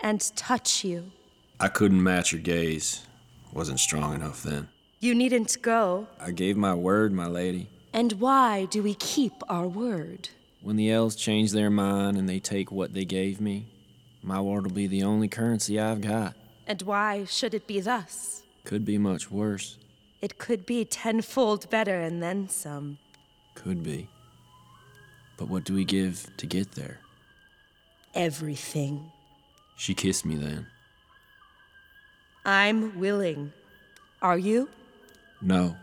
And 0.00 0.20
touch 0.34 0.82
you. 0.82 1.12
I 1.60 1.68
couldn't 1.68 2.02
match 2.02 2.32
your 2.32 2.40
gaze. 2.40 3.06
Wasn't 3.52 3.78
strong 3.78 4.16
enough 4.16 4.42
then. 4.42 4.66
You 5.02 5.14
needn't 5.14 5.56
go. 5.62 6.08
I 6.20 6.30
gave 6.30 6.58
my 6.58 6.74
word, 6.74 7.10
my 7.10 7.26
lady. 7.26 7.68
And 7.90 8.12
why 8.20 8.66
do 8.66 8.82
we 8.82 8.92
keep 8.92 9.32
our 9.48 9.66
word? 9.66 10.28
When 10.60 10.76
the 10.76 10.92
elves 10.92 11.16
change 11.16 11.52
their 11.52 11.70
mind 11.70 12.18
and 12.18 12.28
they 12.28 12.38
take 12.38 12.70
what 12.70 12.92
they 12.92 13.06
gave 13.06 13.40
me, 13.40 13.64
my 14.22 14.42
word 14.42 14.64
will 14.64 14.74
be 14.74 14.86
the 14.86 15.02
only 15.02 15.26
currency 15.26 15.80
I've 15.80 16.02
got. 16.02 16.36
And 16.66 16.82
why 16.82 17.24
should 17.24 17.54
it 17.54 17.66
be 17.66 17.80
thus? 17.80 18.42
Could 18.64 18.84
be 18.84 18.98
much 18.98 19.30
worse. 19.30 19.78
It 20.20 20.36
could 20.36 20.66
be 20.66 20.84
tenfold 20.84 21.70
better 21.70 21.98
and 21.98 22.22
then 22.22 22.50
some. 22.50 22.98
Could 23.54 23.82
be. 23.82 24.06
But 25.38 25.48
what 25.48 25.64
do 25.64 25.72
we 25.72 25.86
give 25.86 26.28
to 26.36 26.46
get 26.46 26.72
there? 26.72 27.00
Everything. 28.14 29.10
She 29.78 29.94
kissed 29.94 30.26
me 30.26 30.34
then. 30.34 30.66
I'm 32.44 33.00
willing. 33.00 33.54
Are 34.20 34.36
you? 34.36 34.68
No, 35.42 35.76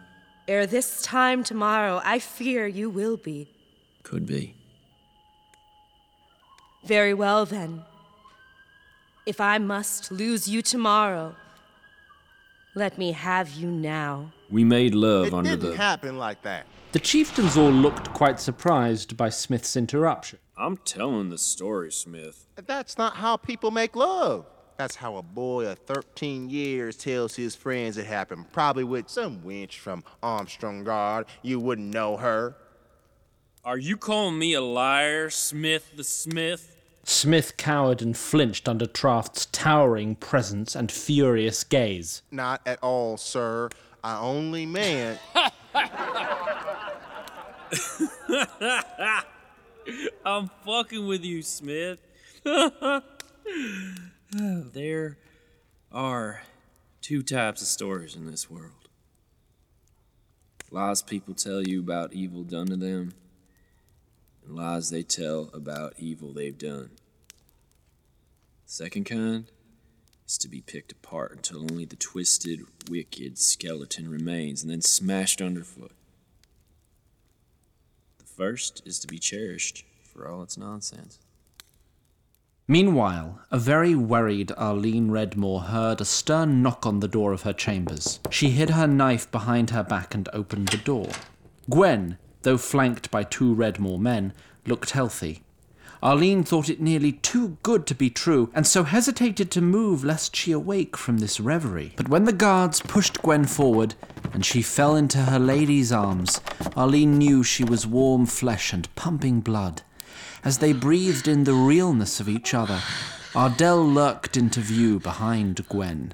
Ere 0.48 0.66
this 0.68 1.02
time 1.02 1.44
tomorrow, 1.44 2.00
I 2.06 2.20
fear 2.20 2.68
you 2.68 2.90
will 2.90 3.18
be. 3.18 3.50
could 4.04 4.26
be. 4.26 4.56
Very 6.86 7.14
well 7.14 7.46
then. 7.46 7.84
If 9.26 9.42
I 9.42 9.58
must 9.58 10.10
lose 10.12 10.48
you 10.48 10.62
tomorrow, 10.62 11.36
let 12.76 12.98
me 12.98 13.12
have 13.12 13.52
you 13.52 13.68
now. 13.70 14.32
We 14.50 14.64
made 14.64 14.96
love 14.96 15.28
It 15.28 15.34
under 15.34 15.50
didn't 15.50 15.72
the. 15.72 15.78
happen 15.78 16.18
like 16.18 16.44
that. 16.44 16.66
the 16.94 17.00
chieftains 17.00 17.58
all 17.58 17.72
looked 17.72 18.14
quite 18.14 18.40
surprised 18.40 19.18
by 19.18 19.28
Smith's 19.30 19.76
interruption. 19.76 20.40
I'm 20.58 20.78
telling 20.78 21.30
the 21.30 21.38
story, 21.38 21.92
Smith. 21.92 22.48
That's 22.56 22.98
not 22.98 23.18
how 23.18 23.36
people 23.38 23.70
make 23.72 23.96
love. 23.96 24.46
That's 24.78 24.96
how 24.96 25.18
a 25.18 25.24
boy 25.24 25.66
of 25.66 25.80
13 25.80 26.52
years 26.52 26.96
tells 26.96 27.36
his 27.36 27.56
friends 27.56 27.98
it 27.98 28.06
happened, 28.06 28.52
probably 28.52 28.84
with 28.84 29.10
some 29.10 29.40
wench 29.42 29.80
from 29.80 30.04
Armstrong 30.22 30.84
Guard. 30.84 31.26
You 31.42 31.60
wouldn't 31.60 31.92
know 31.92 32.18
her. 32.18 32.56
Are 33.66 33.80
you 33.80 33.98
calling 33.98 34.38
me 34.38 34.54
a 34.54 34.62
liar, 34.62 35.32
Smith 35.32 35.98
the 35.98 36.04
Smith? 36.04 36.76
Smith 37.04 37.58
cowered 37.58 38.04
and 38.04 38.16
flinched 38.16 38.70
under 38.70 38.86
Traft's 38.86 39.48
towering 39.48 40.16
presence 40.16 40.76
and 40.76 40.92
furious 40.92 41.64
gaze. 41.64 42.22
Not 42.30 42.62
at 42.68 42.78
all, 42.84 43.18
sir. 43.18 43.70
I 44.04 44.20
only 44.20 44.68
meant. 44.68 45.20
I'm 50.24 50.52
fucking 50.66 51.08
with 51.08 51.24
you, 51.26 51.42
Smith. 51.42 52.00
Oh. 54.36 54.66
there 54.74 55.18
are 55.92 56.42
two 57.02 57.24
types 57.24 57.62
of 57.62 57.68
stories 57.68 58.16
in 58.16 58.30
this 58.30 58.50
world 58.50 58.88
lies 60.72 61.02
people 61.02 61.34
tell 61.34 61.62
you 61.62 61.80
about 61.80 62.14
evil 62.14 62.44
done 62.44 62.68
to 62.68 62.76
them, 62.76 63.14
and 64.46 64.56
lies 64.56 64.90
they 64.90 65.04
tell 65.04 65.50
about 65.54 65.94
evil 65.98 66.34
they've 66.34 66.58
done. 66.58 66.90
The 68.66 68.74
second 68.74 69.06
kind 69.06 69.46
is 70.28 70.38
to 70.40 70.50
be 70.50 70.62
picked 70.62 70.92
apart 70.92 71.32
until 71.32 71.62
only 71.62 71.86
the 71.86 71.96
twisted, 71.96 72.62
wicked 72.90 73.38
skeleton 73.38 74.10
remains 74.10 74.62
and 74.62 74.72
then 74.72 74.82
smashed 74.82 75.42
underfoot. 75.42 75.92
The 78.18 78.26
first 78.26 78.82
is 78.86 79.00
to 79.00 79.08
be 79.08 79.20
cherished 79.20 79.86
for 80.04 80.28
all 80.28 80.44
its 80.44 80.58
nonsense. 80.58 81.20
Meanwhile, 82.70 83.40
a 83.50 83.58
very 83.58 83.96
worried 83.96 84.52
Arlene 84.58 85.10
Redmoor 85.10 85.68
heard 85.68 86.02
a 86.02 86.06
stern 86.06 86.62
knock 86.62 86.86
on 86.86 87.00
the 87.00 87.08
door 87.08 87.32
of 87.32 87.44
her 87.44 87.54
chambers. 87.54 88.20
She 88.30 88.50
hid 88.50 88.72
her 88.72 88.88
knife 88.88 89.32
behind 89.32 89.70
her 89.70 89.84
back 89.84 90.14
and 90.14 90.28
opened 90.34 90.68
the 90.68 90.78
door. 90.78 91.08
Gwen, 91.70 92.18
though 92.42 92.58
flanked 92.58 93.10
by 93.10 93.24
two 93.24 93.56
Redmoor 93.56 93.98
men, 94.00 94.34
looked 94.66 94.90
healthy. 94.90 95.44
Arlene 96.04 96.44
thought 96.44 96.70
it 96.70 96.82
nearly 96.82 97.14
too 97.14 97.58
good 97.64 97.88
to 97.88 97.96
be 97.96 98.10
true, 98.10 98.52
and 98.54 98.68
so 98.68 98.84
hesitated 98.84 99.50
to 99.52 99.62
move 99.62 100.04
lest 100.04 100.36
she 100.36 100.52
awake 100.52 100.98
from 100.98 101.20
this 101.20 101.40
reverie. 101.40 101.94
But 101.96 102.10
when 102.10 102.26
the 102.26 102.34
guards 102.34 102.82
pushed 102.82 103.22
Gwen 103.22 103.46
forward, 103.46 103.96
and 104.34 104.46
she 104.46 104.62
fell 104.62 104.98
into 104.98 105.20
her 105.20 105.40
lady's 105.40 105.94
arms, 105.94 106.42
Arlene 106.76 107.18
knew 107.18 107.44
she 107.44 107.64
was 107.64 107.88
warm 107.88 108.26
flesh 108.26 108.74
and 108.74 108.94
pumping 108.96 109.40
blood. 109.40 109.84
As 110.44 110.60
they 110.60 110.74
breathed 110.74 111.28
in 111.28 111.44
the 111.44 111.54
realness 111.54 112.20
of 112.20 112.30
each 112.30 112.54
other, 112.54 112.82
Ardell 113.36 113.86
lurked 113.86 114.38
into 114.38 114.60
view 114.60 115.00
behind 115.00 115.68
Gwen. 115.68 116.14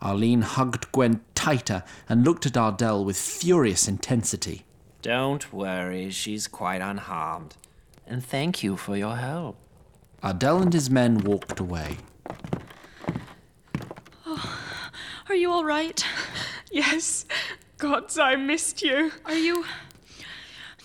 Arlene 0.00 0.42
hugged 0.42 0.90
Gwen 0.92 1.20
tighter 1.34 1.82
and 2.08 2.24
looked 2.24 2.46
at 2.46 2.56
Ardell 2.56 3.04
with 3.04 3.16
furious 3.16 3.88
intensity. 3.88 4.64
Don't 5.02 5.52
worry, 5.52 6.10
she's 6.10 6.46
quite 6.46 6.80
unharmed. 6.80 7.56
And 8.06 8.24
thank 8.24 8.62
you 8.62 8.76
for 8.76 8.96
your 8.96 9.16
help. 9.16 9.56
Ardell 10.22 10.62
and 10.62 10.72
his 10.72 10.90
men 10.90 11.18
walked 11.18 11.60
away. 11.60 11.98
Oh, 14.26 14.60
are 15.28 15.34
you 15.34 15.50
all 15.50 15.64
right? 15.64 16.04
Yes. 16.70 17.24
Gods, 17.78 18.18
I 18.18 18.34
missed 18.36 18.82
you. 18.82 19.12
Are 19.24 19.34
you. 19.34 19.64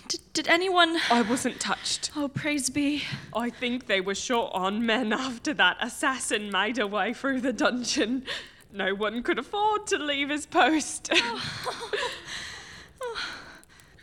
Did, 0.08 0.22
Did 0.34 0.48
anyone. 0.48 0.98
I 1.10 1.22
wasn't 1.22 1.60
touched. 1.60 2.12
Oh, 2.16 2.28
praise 2.28 2.70
be. 2.70 3.04
I 3.36 3.50
think 3.50 3.88
they 3.88 4.02
were 4.02 4.16
short 4.16 4.52
on 4.54 4.86
men 4.86 5.14
after 5.14 5.54
that 5.56 5.78
assassin 5.82 6.52
made 6.52 6.78
away 6.80 7.14
through 7.14 7.42
the 7.42 7.54
dungeon. 7.54 8.26
No 8.72 8.96
one 8.96 9.22
could 9.22 9.38
afford 9.38 9.86
to 9.88 9.98
leave 9.98 10.30
his 10.30 10.46
post. 10.46 11.12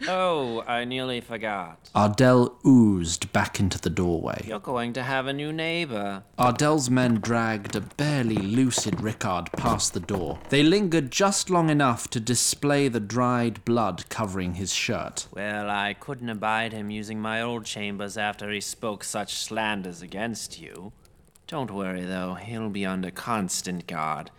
Oh, 0.08 0.62
I 0.66 0.84
nearly 0.84 1.20
forgot. 1.20 1.90
Ardell 1.94 2.58
oozed 2.66 3.32
back 3.32 3.60
into 3.60 3.78
the 3.78 3.90
doorway. 3.90 4.44
You're 4.46 4.58
going 4.58 4.92
to 4.94 5.02
have 5.02 5.26
a 5.26 5.32
new 5.32 5.52
neighbor. 5.52 6.22
Ardell's 6.38 6.88
men 6.88 7.16
dragged 7.20 7.76
a 7.76 7.80
barely 7.80 8.36
lucid 8.36 9.00
Rickard 9.00 9.52
past 9.52 9.92
the 9.92 10.00
door. 10.00 10.38
They 10.48 10.62
lingered 10.62 11.10
just 11.10 11.50
long 11.50 11.70
enough 11.70 12.08
to 12.10 12.20
display 12.20 12.88
the 12.88 13.00
dried 13.00 13.64
blood 13.64 14.08
covering 14.08 14.54
his 14.54 14.72
shirt. 14.72 15.28
Well, 15.32 15.68
I 15.68 15.94
couldn't 15.94 16.30
abide 16.30 16.72
him 16.72 16.90
using 16.90 17.20
my 17.20 17.42
old 17.42 17.64
chambers 17.64 18.16
after 18.16 18.50
he 18.50 18.60
spoke 18.60 19.04
such 19.04 19.34
slanders 19.34 20.02
against 20.02 20.60
you. 20.60 20.92
Don't 21.46 21.70
worry, 21.70 22.04
though, 22.04 22.34
he'll 22.34 22.70
be 22.70 22.86
under 22.86 23.10
constant 23.10 23.86
guard, 23.86 24.30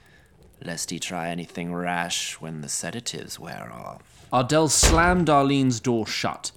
lest 0.63 0.91
he 0.91 0.99
try 0.99 1.29
anything 1.29 1.73
rash 1.73 2.39
when 2.39 2.61
the 2.61 2.69
sedatives 2.69 3.37
wear 3.37 3.71
off. 3.73 4.10
Ardell 4.31 4.69
slammed 4.69 5.29
Arlene's 5.29 5.79
door 5.79 6.07
shut. 6.07 6.51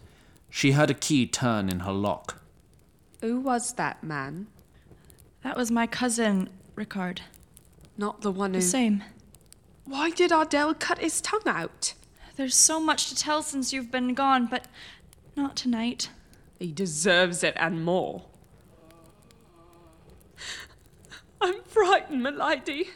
She 0.48 0.72
heard 0.72 0.90
a 0.90 0.94
key 0.94 1.26
turn 1.26 1.68
in 1.68 1.80
her 1.80 1.92
lock. 1.92 2.40
Who 3.20 3.40
was 3.40 3.72
that 3.72 4.04
man? 4.04 4.46
That 5.42 5.56
was 5.56 5.70
my 5.70 5.86
cousin, 5.86 6.50
Rickard. 6.76 7.22
Not 7.98 8.20
the 8.20 8.30
one 8.30 8.52
The 8.52 8.60
same. 8.60 9.02
Why 9.84 10.10
did 10.10 10.30
Ardell 10.30 10.74
cut 10.74 10.98
his 10.98 11.20
tongue 11.20 11.46
out? 11.46 11.94
There's 12.36 12.54
so 12.54 12.80
much 12.80 13.08
to 13.08 13.16
tell 13.16 13.42
since 13.42 13.72
you've 13.72 13.90
been 13.90 14.14
gone, 14.14 14.46
but 14.46 14.66
not 15.36 15.56
tonight. 15.56 16.10
He 16.58 16.72
deserves 16.72 17.42
it 17.42 17.54
and 17.56 17.84
more. 17.84 18.22
I'm 21.40 21.62
frightened, 21.64 22.22
milady. 22.22 22.88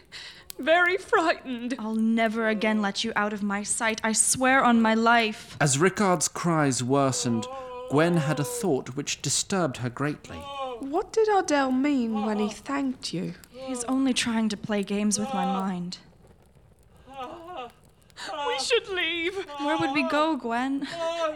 Very 0.58 0.96
frightened. 0.96 1.74
I'll 1.78 1.94
never 1.94 2.48
again 2.48 2.82
let 2.82 3.04
you 3.04 3.12
out 3.14 3.32
of 3.32 3.42
my 3.42 3.62
sight. 3.62 4.00
I 4.02 4.12
swear 4.12 4.64
on 4.64 4.82
my 4.82 4.94
life. 4.94 5.56
As 5.60 5.78
Rickard's 5.78 6.26
cries 6.28 6.82
worsened, 6.82 7.46
Gwen 7.90 8.16
had 8.16 8.40
a 8.40 8.44
thought 8.44 8.96
which 8.96 9.22
disturbed 9.22 9.78
her 9.78 9.88
greatly. 9.88 10.38
What 10.80 11.12
did 11.12 11.28
Ardell 11.28 11.72
mean 11.72 12.24
when 12.24 12.38
he 12.38 12.48
thanked 12.50 13.12
you? 13.12 13.34
He's 13.50 13.84
only 13.84 14.12
trying 14.12 14.48
to 14.50 14.56
play 14.56 14.82
games 14.82 15.18
with 15.18 15.32
my 15.32 15.44
mind. 15.44 15.98
We 17.08 18.58
should 18.58 18.88
leave. 18.88 19.36
Where 19.58 19.78
would 19.78 19.92
we 19.92 20.02
go, 20.08 20.36
Gwen? 20.36 20.86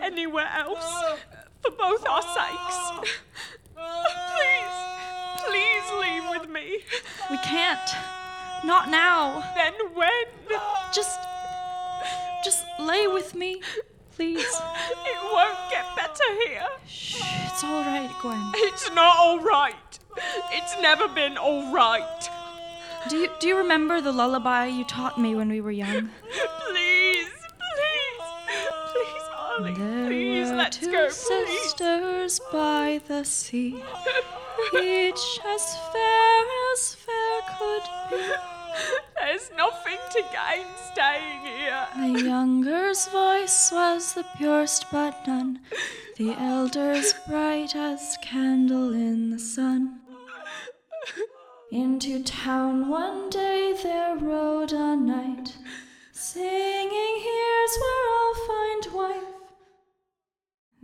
Anywhere 0.01 0.49
else. 0.53 1.19
For 1.63 1.71
both 1.71 2.07
our 2.09 2.23
sakes. 2.23 3.13
Please, 3.75 4.77
please 5.47 5.93
leave 6.01 6.25
with 6.31 6.51
me. 6.51 6.79
We 7.31 7.39
can't. 7.39 7.79
Not 8.65 8.89
now. 8.91 9.43
Then 9.55 9.75
when? 9.95 10.25
Just. 10.93 11.19
Just 12.45 12.65
lay 12.81 13.07
with 13.07 13.37
me, 13.37 13.63
please. 14.17 14.41
It 14.41 15.19
won't 15.33 15.71
get 15.71 15.85
better 15.95 16.25
here. 16.49 16.67
Shh, 16.89 17.23
it's 17.47 17.63
all 17.63 17.85
right, 17.85 18.11
Gwen. 18.21 18.51
It's 18.57 18.91
not 18.93 19.17
all 19.17 19.39
right. 19.39 19.99
It's 20.51 20.77
never 20.81 21.07
been 21.07 21.37
all 21.39 21.73
right. 21.73 22.29
Do 23.09 23.17
you, 23.17 23.31
do 23.39 23.47
you 23.47 23.57
remember 23.57 24.01
the 24.01 24.11
lullaby 24.11 24.67
you 24.67 24.85
taught 24.85 25.21
me 25.21 25.37
when 25.37 25.51
we 25.51 25.61
were 25.61 25.71
young? 25.71 26.11
Please, 26.21 26.49
please, 26.69 27.02
please, 29.65 29.79
There 29.79 30.07
please, 30.09 30.51
were 30.51 30.57
let's 30.57 30.77
two 30.79 30.91
go, 30.93 31.07
please. 31.07 31.17
sisters 31.17 32.41
by 32.53 33.01
the 33.07 33.25
sea, 33.25 33.83
each 34.83 35.41
as 35.47 35.77
fair 35.93 36.45
as 36.73 36.95
fair 36.95 37.41
could 37.59 37.83
be. 38.11 38.33
There's 39.19 39.51
nothing 39.57 39.99
to 40.13 40.23
gain 40.33 40.67
staying 40.93 41.41
here. 41.57 41.87
The 41.97 42.23
younger's 42.25 43.07
voice 43.09 43.71
was 43.73 44.15
the 44.15 44.25
purest 44.37 44.87
but 44.91 45.27
none, 45.27 45.61
the 46.17 46.33
elder's 46.33 47.15
bright 47.29 47.75
as 47.77 48.17
candle 48.23 48.93
in 48.93 49.31
the 49.31 49.39
sun. 49.39 50.01
Into 51.71 52.23
town 52.23 52.89
one 52.89 53.31
day 53.31 53.75
there 53.83 54.17
rode 54.17 54.73
a 54.73 54.95
knight, 54.97 55.57
singing, 56.13 57.17
Here's 57.23 57.77
where 57.83 58.05
I'll 58.19 58.35
find 58.47 58.95
wife. 58.95 59.32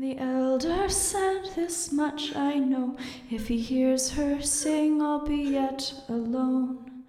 The 0.01 0.17
elder 0.17 0.89
said, 0.89 1.51
This 1.57 1.91
much 1.91 2.37
I 2.37 2.61
know, 2.61 2.97
if 3.33 3.49
he 3.49 3.59
hears 3.59 4.11
her 4.11 4.41
sing, 4.41 5.03
I'll 5.03 5.27
be 5.27 5.39
yet 5.39 5.93
alone. 6.09 7.03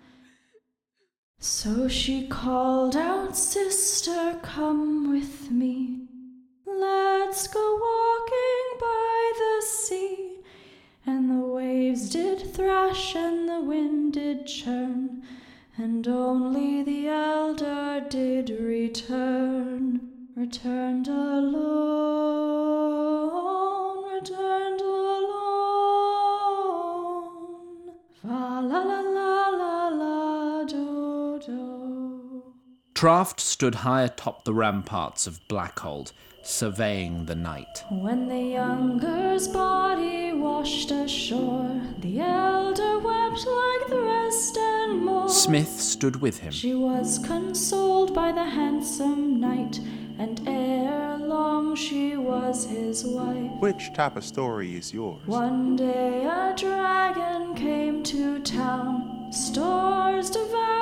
So 1.38 1.88
she 1.88 2.25
called 2.25 2.95
out, 2.95 3.38
Sister, 3.38 4.39
come 4.41 5.12
with 5.12 5.52
me. 5.52 6.08
Let's 6.65 7.47
go 7.47 7.75
walking 7.80 8.80
by 8.80 9.32
the 9.38 9.65
sea. 9.67 10.39
And 11.06 11.30
the 11.30 11.45
waves 11.45 12.10
did 12.10 12.56
thrash 12.56 13.15
and 13.15 13.47
the 13.47 13.62
wind 13.62 14.13
did 14.13 14.47
churn, 14.47 15.21
and 15.78 16.08
only 16.08 16.82
the 16.82 17.08
elder 17.08 18.04
did 18.10 18.49
return. 18.49 20.10
Returned 20.36 21.08
alone, 21.08 21.88
Traft 32.99 33.39
stood 33.39 33.75
high 33.75 34.01
atop 34.01 34.43
the 34.43 34.53
ramparts 34.53 35.25
of 35.25 35.39
Blackhold, 35.47 36.12
surveying 36.43 37.27
the 37.27 37.33
night. 37.33 37.85
When 37.89 38.27
the 38.27 38.41
younger's 38.41 39.47
body 39.47 40.33
washed 40.33 40.91
ashore, 40.91 41.79
the 41.99 42.19
elder 42.19 42.99
wept 42.99 43.47
like 43.47 43.88
the 43.88 44.01
rest 44.01 44.57
and 44.57 45.05
more. 45.05 45.29
Smith 45.29 45.79
stood 45.79 46.19
with 46.19 46.39
him. 46.39 46.51
She 46.51 46.73
was 46.73 47.19
consoled 47.19 48.13
by 48.13 48.33
the 48.33 48.43
handsome 48.43 49.39
knight, 49.39 49.79
and 50.17 50.45
ere 50.45 51.17
long 51.19 51.77
she 51.77 52.17
was 52.17 52.65
his 52.65 53.05
wife. 53.05 53.62
Which 53.62 53.93
type 53.93 54.17
of 54.17 54.25
story 54.25 54.75
is 54.75 54.93
yours? 54.93 55.21
One 55.25 55.77
day 55.77 56.25
a 56.25 56.53
dragon 56.53 57.55
came 57.55 58.03
to 58.03 58.39
town, 58.39 59.31
stores 59.31 60.29
devoured 60.31 60.79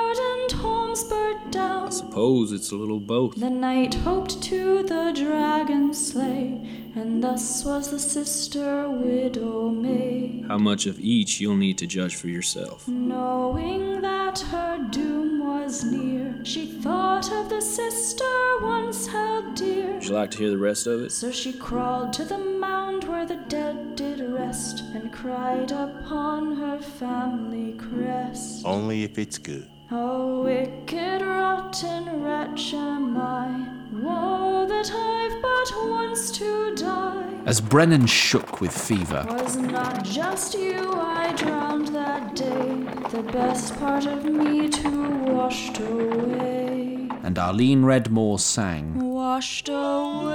and 0.98 1.10
homes 1.10 1.10
burnt 1.10 1.52
down. 1.52 1.92
Suppose 1.92 2.52
it's 2.52 2.72
a 2.72 2.76
little 2.76 3.00
both. 3.00 3.36
The 3.36 3.50
knight 3.50 3.94
hoped 3.94 4.42
to 4.44 4.82
the 4.82 5.12
dragon 5.14 5.94
slay, 5.94 6.60
and 6.94 7.22
thus 7.22 7.64
was 7.64 7.90
the 7.90 7.98
sister 7.98 8.88
widow 8.88 9.70
made. 9.70 10.44
How 10.48 10.58
much 10.58 10.86
of 10.86 10.98
each 11.00 11.40
you'll 11.40 11.56
need 11.56 11.78
to 11.78 11.86
judge 11.86 12.16
for 12.16 12.28
yourself. 12.28 12.86
Knowing 12.88 14.00
that 14.00 14.40
her 14.40 14.86
doom 14.90 15.40
was 15.46 15.84
near, 15.84 16.40
she 16.44 16.66
thought 16.66 17.30
of 17.32 17.48
the 17.48 17.60
sister 17.60 18.24
once 18.62 19.06
held 19.06 19.54
dear. 19.54 19.94
Would 19.94 20.04
you 20.04 20.14
like 20.14 20.30
to 20.32 20.38
hear 20.38 20.50
the 20.50 20.58
rest 20.58 20.86
of 20.86 21.02
it? 21.02 21.12
So 21.12 21.30
she 21.30 21.52
crawled 21.52 22.12
to 22.14 22.24
the 22.24 22.38
mound 22.38 23.04
where 23.04 23.26
the 23.26 23.36
dead 23.48 23.96
did 23.96 24.20
rest, 24.20 24.80
and 24.94 25.12
cried 25.12 25.72
upon 25.72 26.56
her 26.56 26.78
family 26.78 27.72
crest. 27.74 28.64
Only 28.64 29.04
if 29.04 29.18
it's 29.18 29.38
good. 29.38 29.68
A 29.90 30.40
wicked, 30.44 31.22
rotten 31.22 32.22
wretch 32.22 32.74
am 32.74 33.16
I. 33.16 33.66
Woe 33.92 34.66
that 34.68 34.90
I've 34.92 35.40
but 35.40 35.72
once 35.90 36.30
to 36.32 36.74
die. 36.76 37.24
As 37.46 37.60
Brennen 37.62 38.04
shook 38.06 38.60
with 38.60 38.70
fever, 38.76 39.24
Was 39.30 39.56
not 39.56 40.04
just 40.04 40.52
you 40.54 40.92
I 40.92 41.32
drowned 41.36 41.88
that 41.88 42.36
day, 42.36 42.84
the 43.10 43.22
best 43.32 43.78
part 43.78 44.04
of 44.06 44.24
me 44.26 44.68
too 44.68 45.08
washed 45.32 45.80
away. 45.80 47.08
and 47.22 47.38
Arlene 47.38 47.82
Redmoor 47.82 48.38
sang. 48.38 48.98
Washed 49.10 49.68
away, 49.70 50.34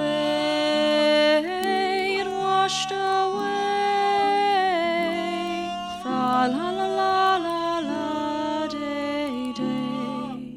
it 2.21 2.27
washed 2.27 2.91
away. 2.91 3.51
Fra 6.01 6.47
la 6.51 6.72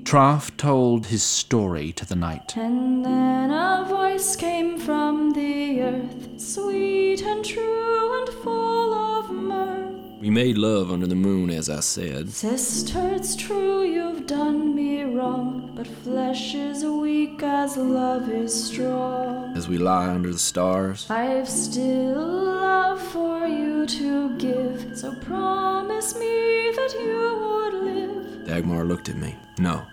day. 0.07 0.11
Traft 0.12 0.57
told 0.57 1.07
his 1.07 1.23
story 1.23 1.92
to 1.92 2.07
the 2.07 2.16
night. 2.16 2.57
And 2.57 3.05
then 3.05 3.51
a 3.51 3.85
voice 3.88 4.37
came 4.37 4.79
from 4.79 5.33
the 5.33 5.83
earth, 5.83 6.40
sweet 6.40 7.23
and 7.23 7.45
true 7.45 8.21
and 8.21 8.29
full 8.42 8.95
of 8.95 9.31
mirth. 9.31 10.21
We 10.21 10.31
made 10.31 10.57
love 10.57 10.90
under 10.90 11.07
the 11.07 11.14
moon, 11.14 11.51
as 11.51 11.69
I 11.69 11.81
said. 11.81 12.31
Sister, 12.31 13.11
it's 13.14 13.37
true 13.37 13.83
you've 13.83 14.27
done 14.27 14.75
me 14.75 15.03
wrong, 15.03 15.73
but 15.75 15.87
flesh 15.87 16.55
is 16.55 16.85
weak 16.85 17.42
as 17.42 17.77
love 17.77 18.31
is 18.31 18.69
strong. 18.69 19.55
As 19.57 19.69
we 19.69 19.77
lie 19.79 20.09
under 20.09 20.33
the 20.33 20.38
stars. 20.38 21.07
I've 21.11 21.49
still 21.49 22.25
love 22.25 23.01
for 23.01 23.47
you 23.47 23.87
to 23.87 24.37
give, 24.38 24.97
so 24.97 25.14
promise 25.16 26.14
me 26.19 26.73
that 26.77 26.95
you 26.95 27.38
would 27.42 27.75
live. 27.85 28.47
Dagmar 28.47 28.85
looked 28.85 29.09
at 29.09 29.16
me. 29.16 29.37
No, 29.59 29.87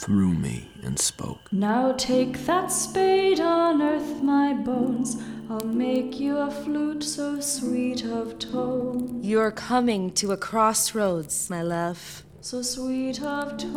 through 0.00 0.32
me 0.32 0.70
and 0.82 0.98
spoke. 0.98 1.52
Now 1.52 1.92
take 1.92 2.46
that 2.46 2.72
spade, 2.72 3.38
unearth 3.38 4.22
my 4.22 4.54
bones. 4.54 5.22
I'll 5.50 5.60
make 5.66 6.18
you 6.18 6.38
a 6.38 6.50
flute 6.50 7.02
so 7.04 7.38
sweet 7.40 8.04
of 8.04 8.38
tone. 8.38 9.20
You're 9.22 9.50
coming 9.50 10.10
to 10.12 10.32
a 10.32 10.38
crossroads, 10.38 11.50
my 11.50 11.60
love. 11.60 12.24
So 12.40 12.62
sweet 12.62 13.20
of 13.22 13.58
tone, 13.58 13.76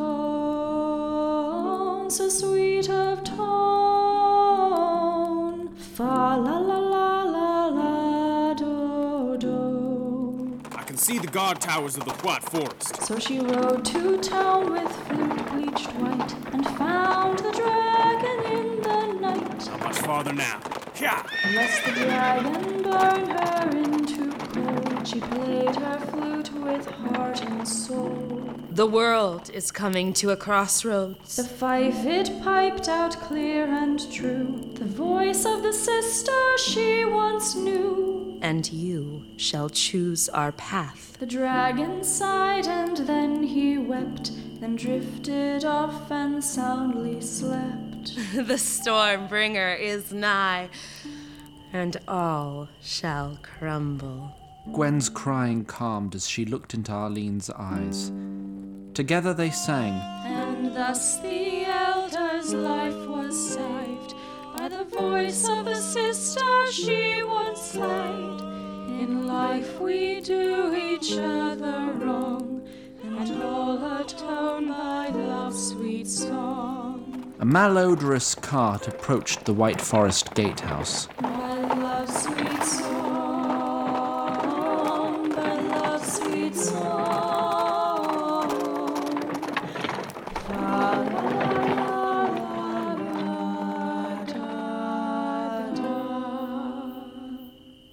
so 2.10 2.30
sweet 2.30 2.90
of 2.90 3.22
tone. 3.26 3.44
Fa 5.76 6.04
la 6.04 6.58
la 6.60 6.78
la 6.78 7.24
la 7.24 7.66
la 7.68 8.54
do 8.54 9.38
do. 9.38 10.62
I 10.72 10.84
can 10.84 10.96
see 10.96 11.20
the 11.20 11.28
guard 11.28 11.60
towers 11.60 11.98
of 11.98 12.06
the 12.06 12.14
White 12.26 12.44
Forest. 12.44 13.02
So 13.04 13.20
she 13.20 13.40
rode 13.42 13.84
to 13.86 14.18
town 14.22 14.72
with 14.72 14.90
flute 15.08 15.33
bleached 15.74 15.94
white 15.96 16.36
and 16.54 16.66
found 16.78 17.40
the 17.40 17.52
dragon 17.52 18.52
in 18.52 18.82
the 18.82 19.20
night. 19.20 19.68
How 19.68 19.78
much 19.78 19.98
farther 19.98 20.34
now? 20.34 20.60
Yeah. 21.00 21.24
Lest 21.54 21.86
the 21.86 21.92
dragon 21.92 22.84
burn 22.84 23.30
her 23.30 23.70
into 23.78 24.32
cold, 24.32 25.08
she 25.08 25.20
played 25.20 25.76
her 25.76 26.00
flute 26.00 26.54
with 26.54 26.86
heart 26.86 27.42
and 27.44 27.68
soul. 27.68 28.50
The 28.70 28.88
world 28.88 29.50
is 29.52 29.72
coming 29.72 30.14
to 30.14 30.32
a 30.32 30.38
crossroads. 30.38 31.36
The 31.36 31.44
fife 31.44 32.06
it 32.06 32.32
piped 32.44 32.88
out 32.88 33.18
clear 33.18 33.66
and 33.66 34.12
true, 34.12 34.72
the 34.76 34.86
voice 34.86 35.46
of 35.46 35.64
the 35.64 35.74
sister 35.74 36.58
she 36.58 37.06
once 37.06 37.56
knew. 37.56 38.40
And 38.42 38.72
you 38.72 39.26
shall 39.38 39.70
choose 39.70 40.28
our 40.30 40.52
path. 40.52 41.18
The 41.20 41.26
dragon 41.26 42.04
sighed 42.04 42.68
and 42.68 42.98
then 42.98 43.44
he 43.44 43.78
wept, 43.78 44.32
then 44.64 44.76
drifted 44.78 45.66
off 45.66 46.10
and 46.10 46.42
soundly 46.42 47.20
slept. 47.20 48.16
the 48.48 48.58
storm 48.58 49.28
bringer 49.28 49.74
is 49.74 50.14
nigh, 50.14 50.70
and 51.74 51.98
all 52.08 52.70
shall 52.82 53.38
crumble. 53.44 54.32
Gwen's 54.72 55.10
crying 55.10 55.66
calmed 55.66 56.16
as 56.16 56.30
she 56.30 56.46
looked 56.46 56.74
into 56.74 56.94
Arlene's 56.94 57.50
eyes. 57.50 58.10
Together 58.94 59.34
they 59.34 59.50
sang. 59.50 59.96
And 60.24 60.74
thus 60.74 61.18
the 61.20 61.66
elder's 61.66 62.54
life 62.54 63.06
was 63.06 63.56
saved 63.56 64.16
by 64.56 64.70
the 64.70 64.86
voice 64.86 65.46
of 65.50 65.66
the 65.66 65.76
sister 65.76 66.72
she 66.72 67.22
once 67.24 67.60
slayed. 67.60 68.40
In 69.02 69.28
life 69.28 69.82
we 69.82 70.22
do 70.22 70.74
each 70.74 71.18
other 71.18 71.92
wrong, 71.98 72.66
and 73.18 73.44
all 73.44 74.02
atone 74.02 74.68
by 74.70 75.10
love's 75.10 75.70
sweet 75.70 76.08
song. 76.08 77.34
A 77.40 77.46
malodorous 77.46 78.40
cart 78.40 78.88
approached 78.88 79.46
the 79.46 79.54
White 79.54 79.82
Forest 79.82 80.34
gatehouse. 80.34 81.08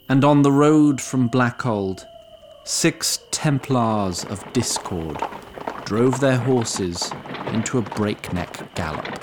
And 0.08 0.24
on 0.24 0.42
the 0.42 0.52
road 0.52 1.00
from 1.00 1.30
Blackhold, 1.30 2.04
six 2.64 3.18
Templars 3.42 4.26
of 4.26 4.44
Discord 4.52 5.16
drove 5.86 6.20
their 6.20 6.36
horses 6.36 7.10
into 7.46 7.78
a 7.78 7.80
breakneck 7.80 8.74
gallop. 8.74 9.19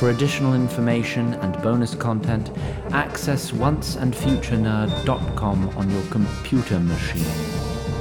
For 0.00 0.08
additional 0.08 0.54
information 0.54 1.34
and 1.34 1.60
bonus 1.60 1.94
content, 1.94 2.50
access 2.90 3.50
onceandfuturenerd.com 3.50 5.68
on 5.76 5.90
your 5.90 6.02
computer 6.04 6.80
machine. 6.80 7.26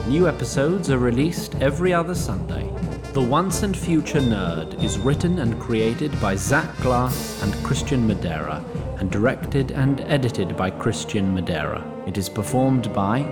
New 0.08 0.26
episodes 0.26 0.90
are 0.90 0.98
released 0.98 1.56
every 1.56 1.94
other 1.94 2.16
Sunday. 2.16 2.72
The 3.12 3.22
Once 3.22 3.64
and 3.64 3.76
Future 3.76 4.22
Nerd 4.22 4.82
is 4.82 4.98
written 4.98 5.40
and 5.40 5.60
created 5.60 6.18
by 6.22 6.38
Zach 6.38 6.74
Glass 6.78 7.44
and 7.44 7.54
Christian 7.66 8.08
Madera, 8.08 8.64
and 8.98 9.12
directed 9.12 9.72
and 9.72 10.00
edited 10.00 10.56
by 10.56 10.70
Christian 10.70 11.34
Madera. 11.34 11.84
It 12.08 12.18
is 12.18 12.30
performed 12.30 12.94
by 12.94 13.24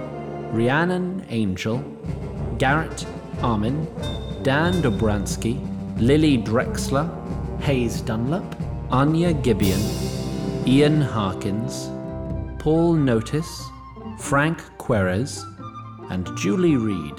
Rhiannon 0.52 1.26
Angel, 1.30 1.78
Garrett 2.58 3.06
Armin, 3.42 3.88
Dan 4.44 4.82
Dobransky, 4.82 5.58
Lily 6.02 6.38
Drexler, 6.38 7.10
Hayes 7.62 8.02
Dunlap, 8.02 8.57
Anya 8.90 9.34
Gibian, 9.34 10.66
Ian 10.66 11.02
Harkins, 11.02 11.90
Paul 12.58 12.94
Notice, 12.94 13.64
Frank 14.18 14.62
Querez, 14.78 15.44
and 16.10 16.26
Julie 16.38 16.78
Reed. 16.78 17.16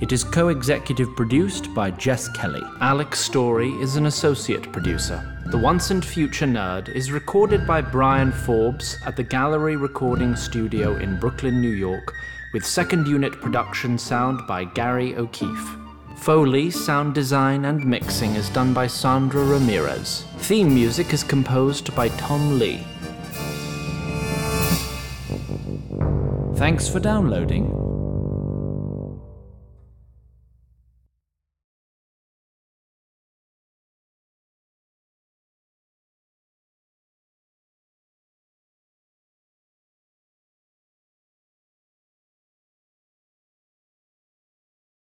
It 0.00 0.10
is 0.10 0.24
co 0.24 0.48
executive 0.48 1.14
produced 1.14 1.72
by 1.74 1.92
Jess 1.92 2.28
Kelly. 2.30 2.62
Alex 2.80 3.20
Story 3.20 3.70
is 3.74 3.94
an 3.94 4.06
associate 4.06 4.72
producer. 4.72 5.24
The 5.52 5.58
Once 5.58 5.92
and 5.92 6.04
Future 6.04 6.46
Nerd 6.46 6.88
is 6.88 7.12
recorded 7.12 7.68
by 7.68 7.82
Brian 7.82 8.32
Forbes 8.32 8.98
at 9.06 9.14
the 9.14 9.22
Gallery 9.22 9.76
Recording 9.76 10.34
Studio 10.34 10.96
in 10.96 11.20
Brooklyn, 11.20 11.60
New 11.60 11.70
York, 11.70 12.12
with 12.52 12.66
second 12.66 13.06
unit 13.06 13.40
production 13.40 13.96
sound 13.96 14.44
by 14.48 14.64
Gary 14.64 15.14
O'Keefe. 15.14 15.79
Foley, 16.20 16.70
sound 16.70 17.14
design, 17.14 17.64
and 17.64 17.82
mixing 17.82 18.34
is 18.34 18.50
done 18.50 18.74
by 18.74 18.86
Sandra 18.86 19.42
Ramirez. 19.42 20.26
Theme 20.40 20.74
music 20.74 21.14
is 21.14 21.24
composed 21.24 21.96
by 21.96 22.08
Tom 22.10 22.58
Lee. 22.58 22.84
Thanks 26.56 26.86
for 26.86 27.00
downloading. 27.00 27.89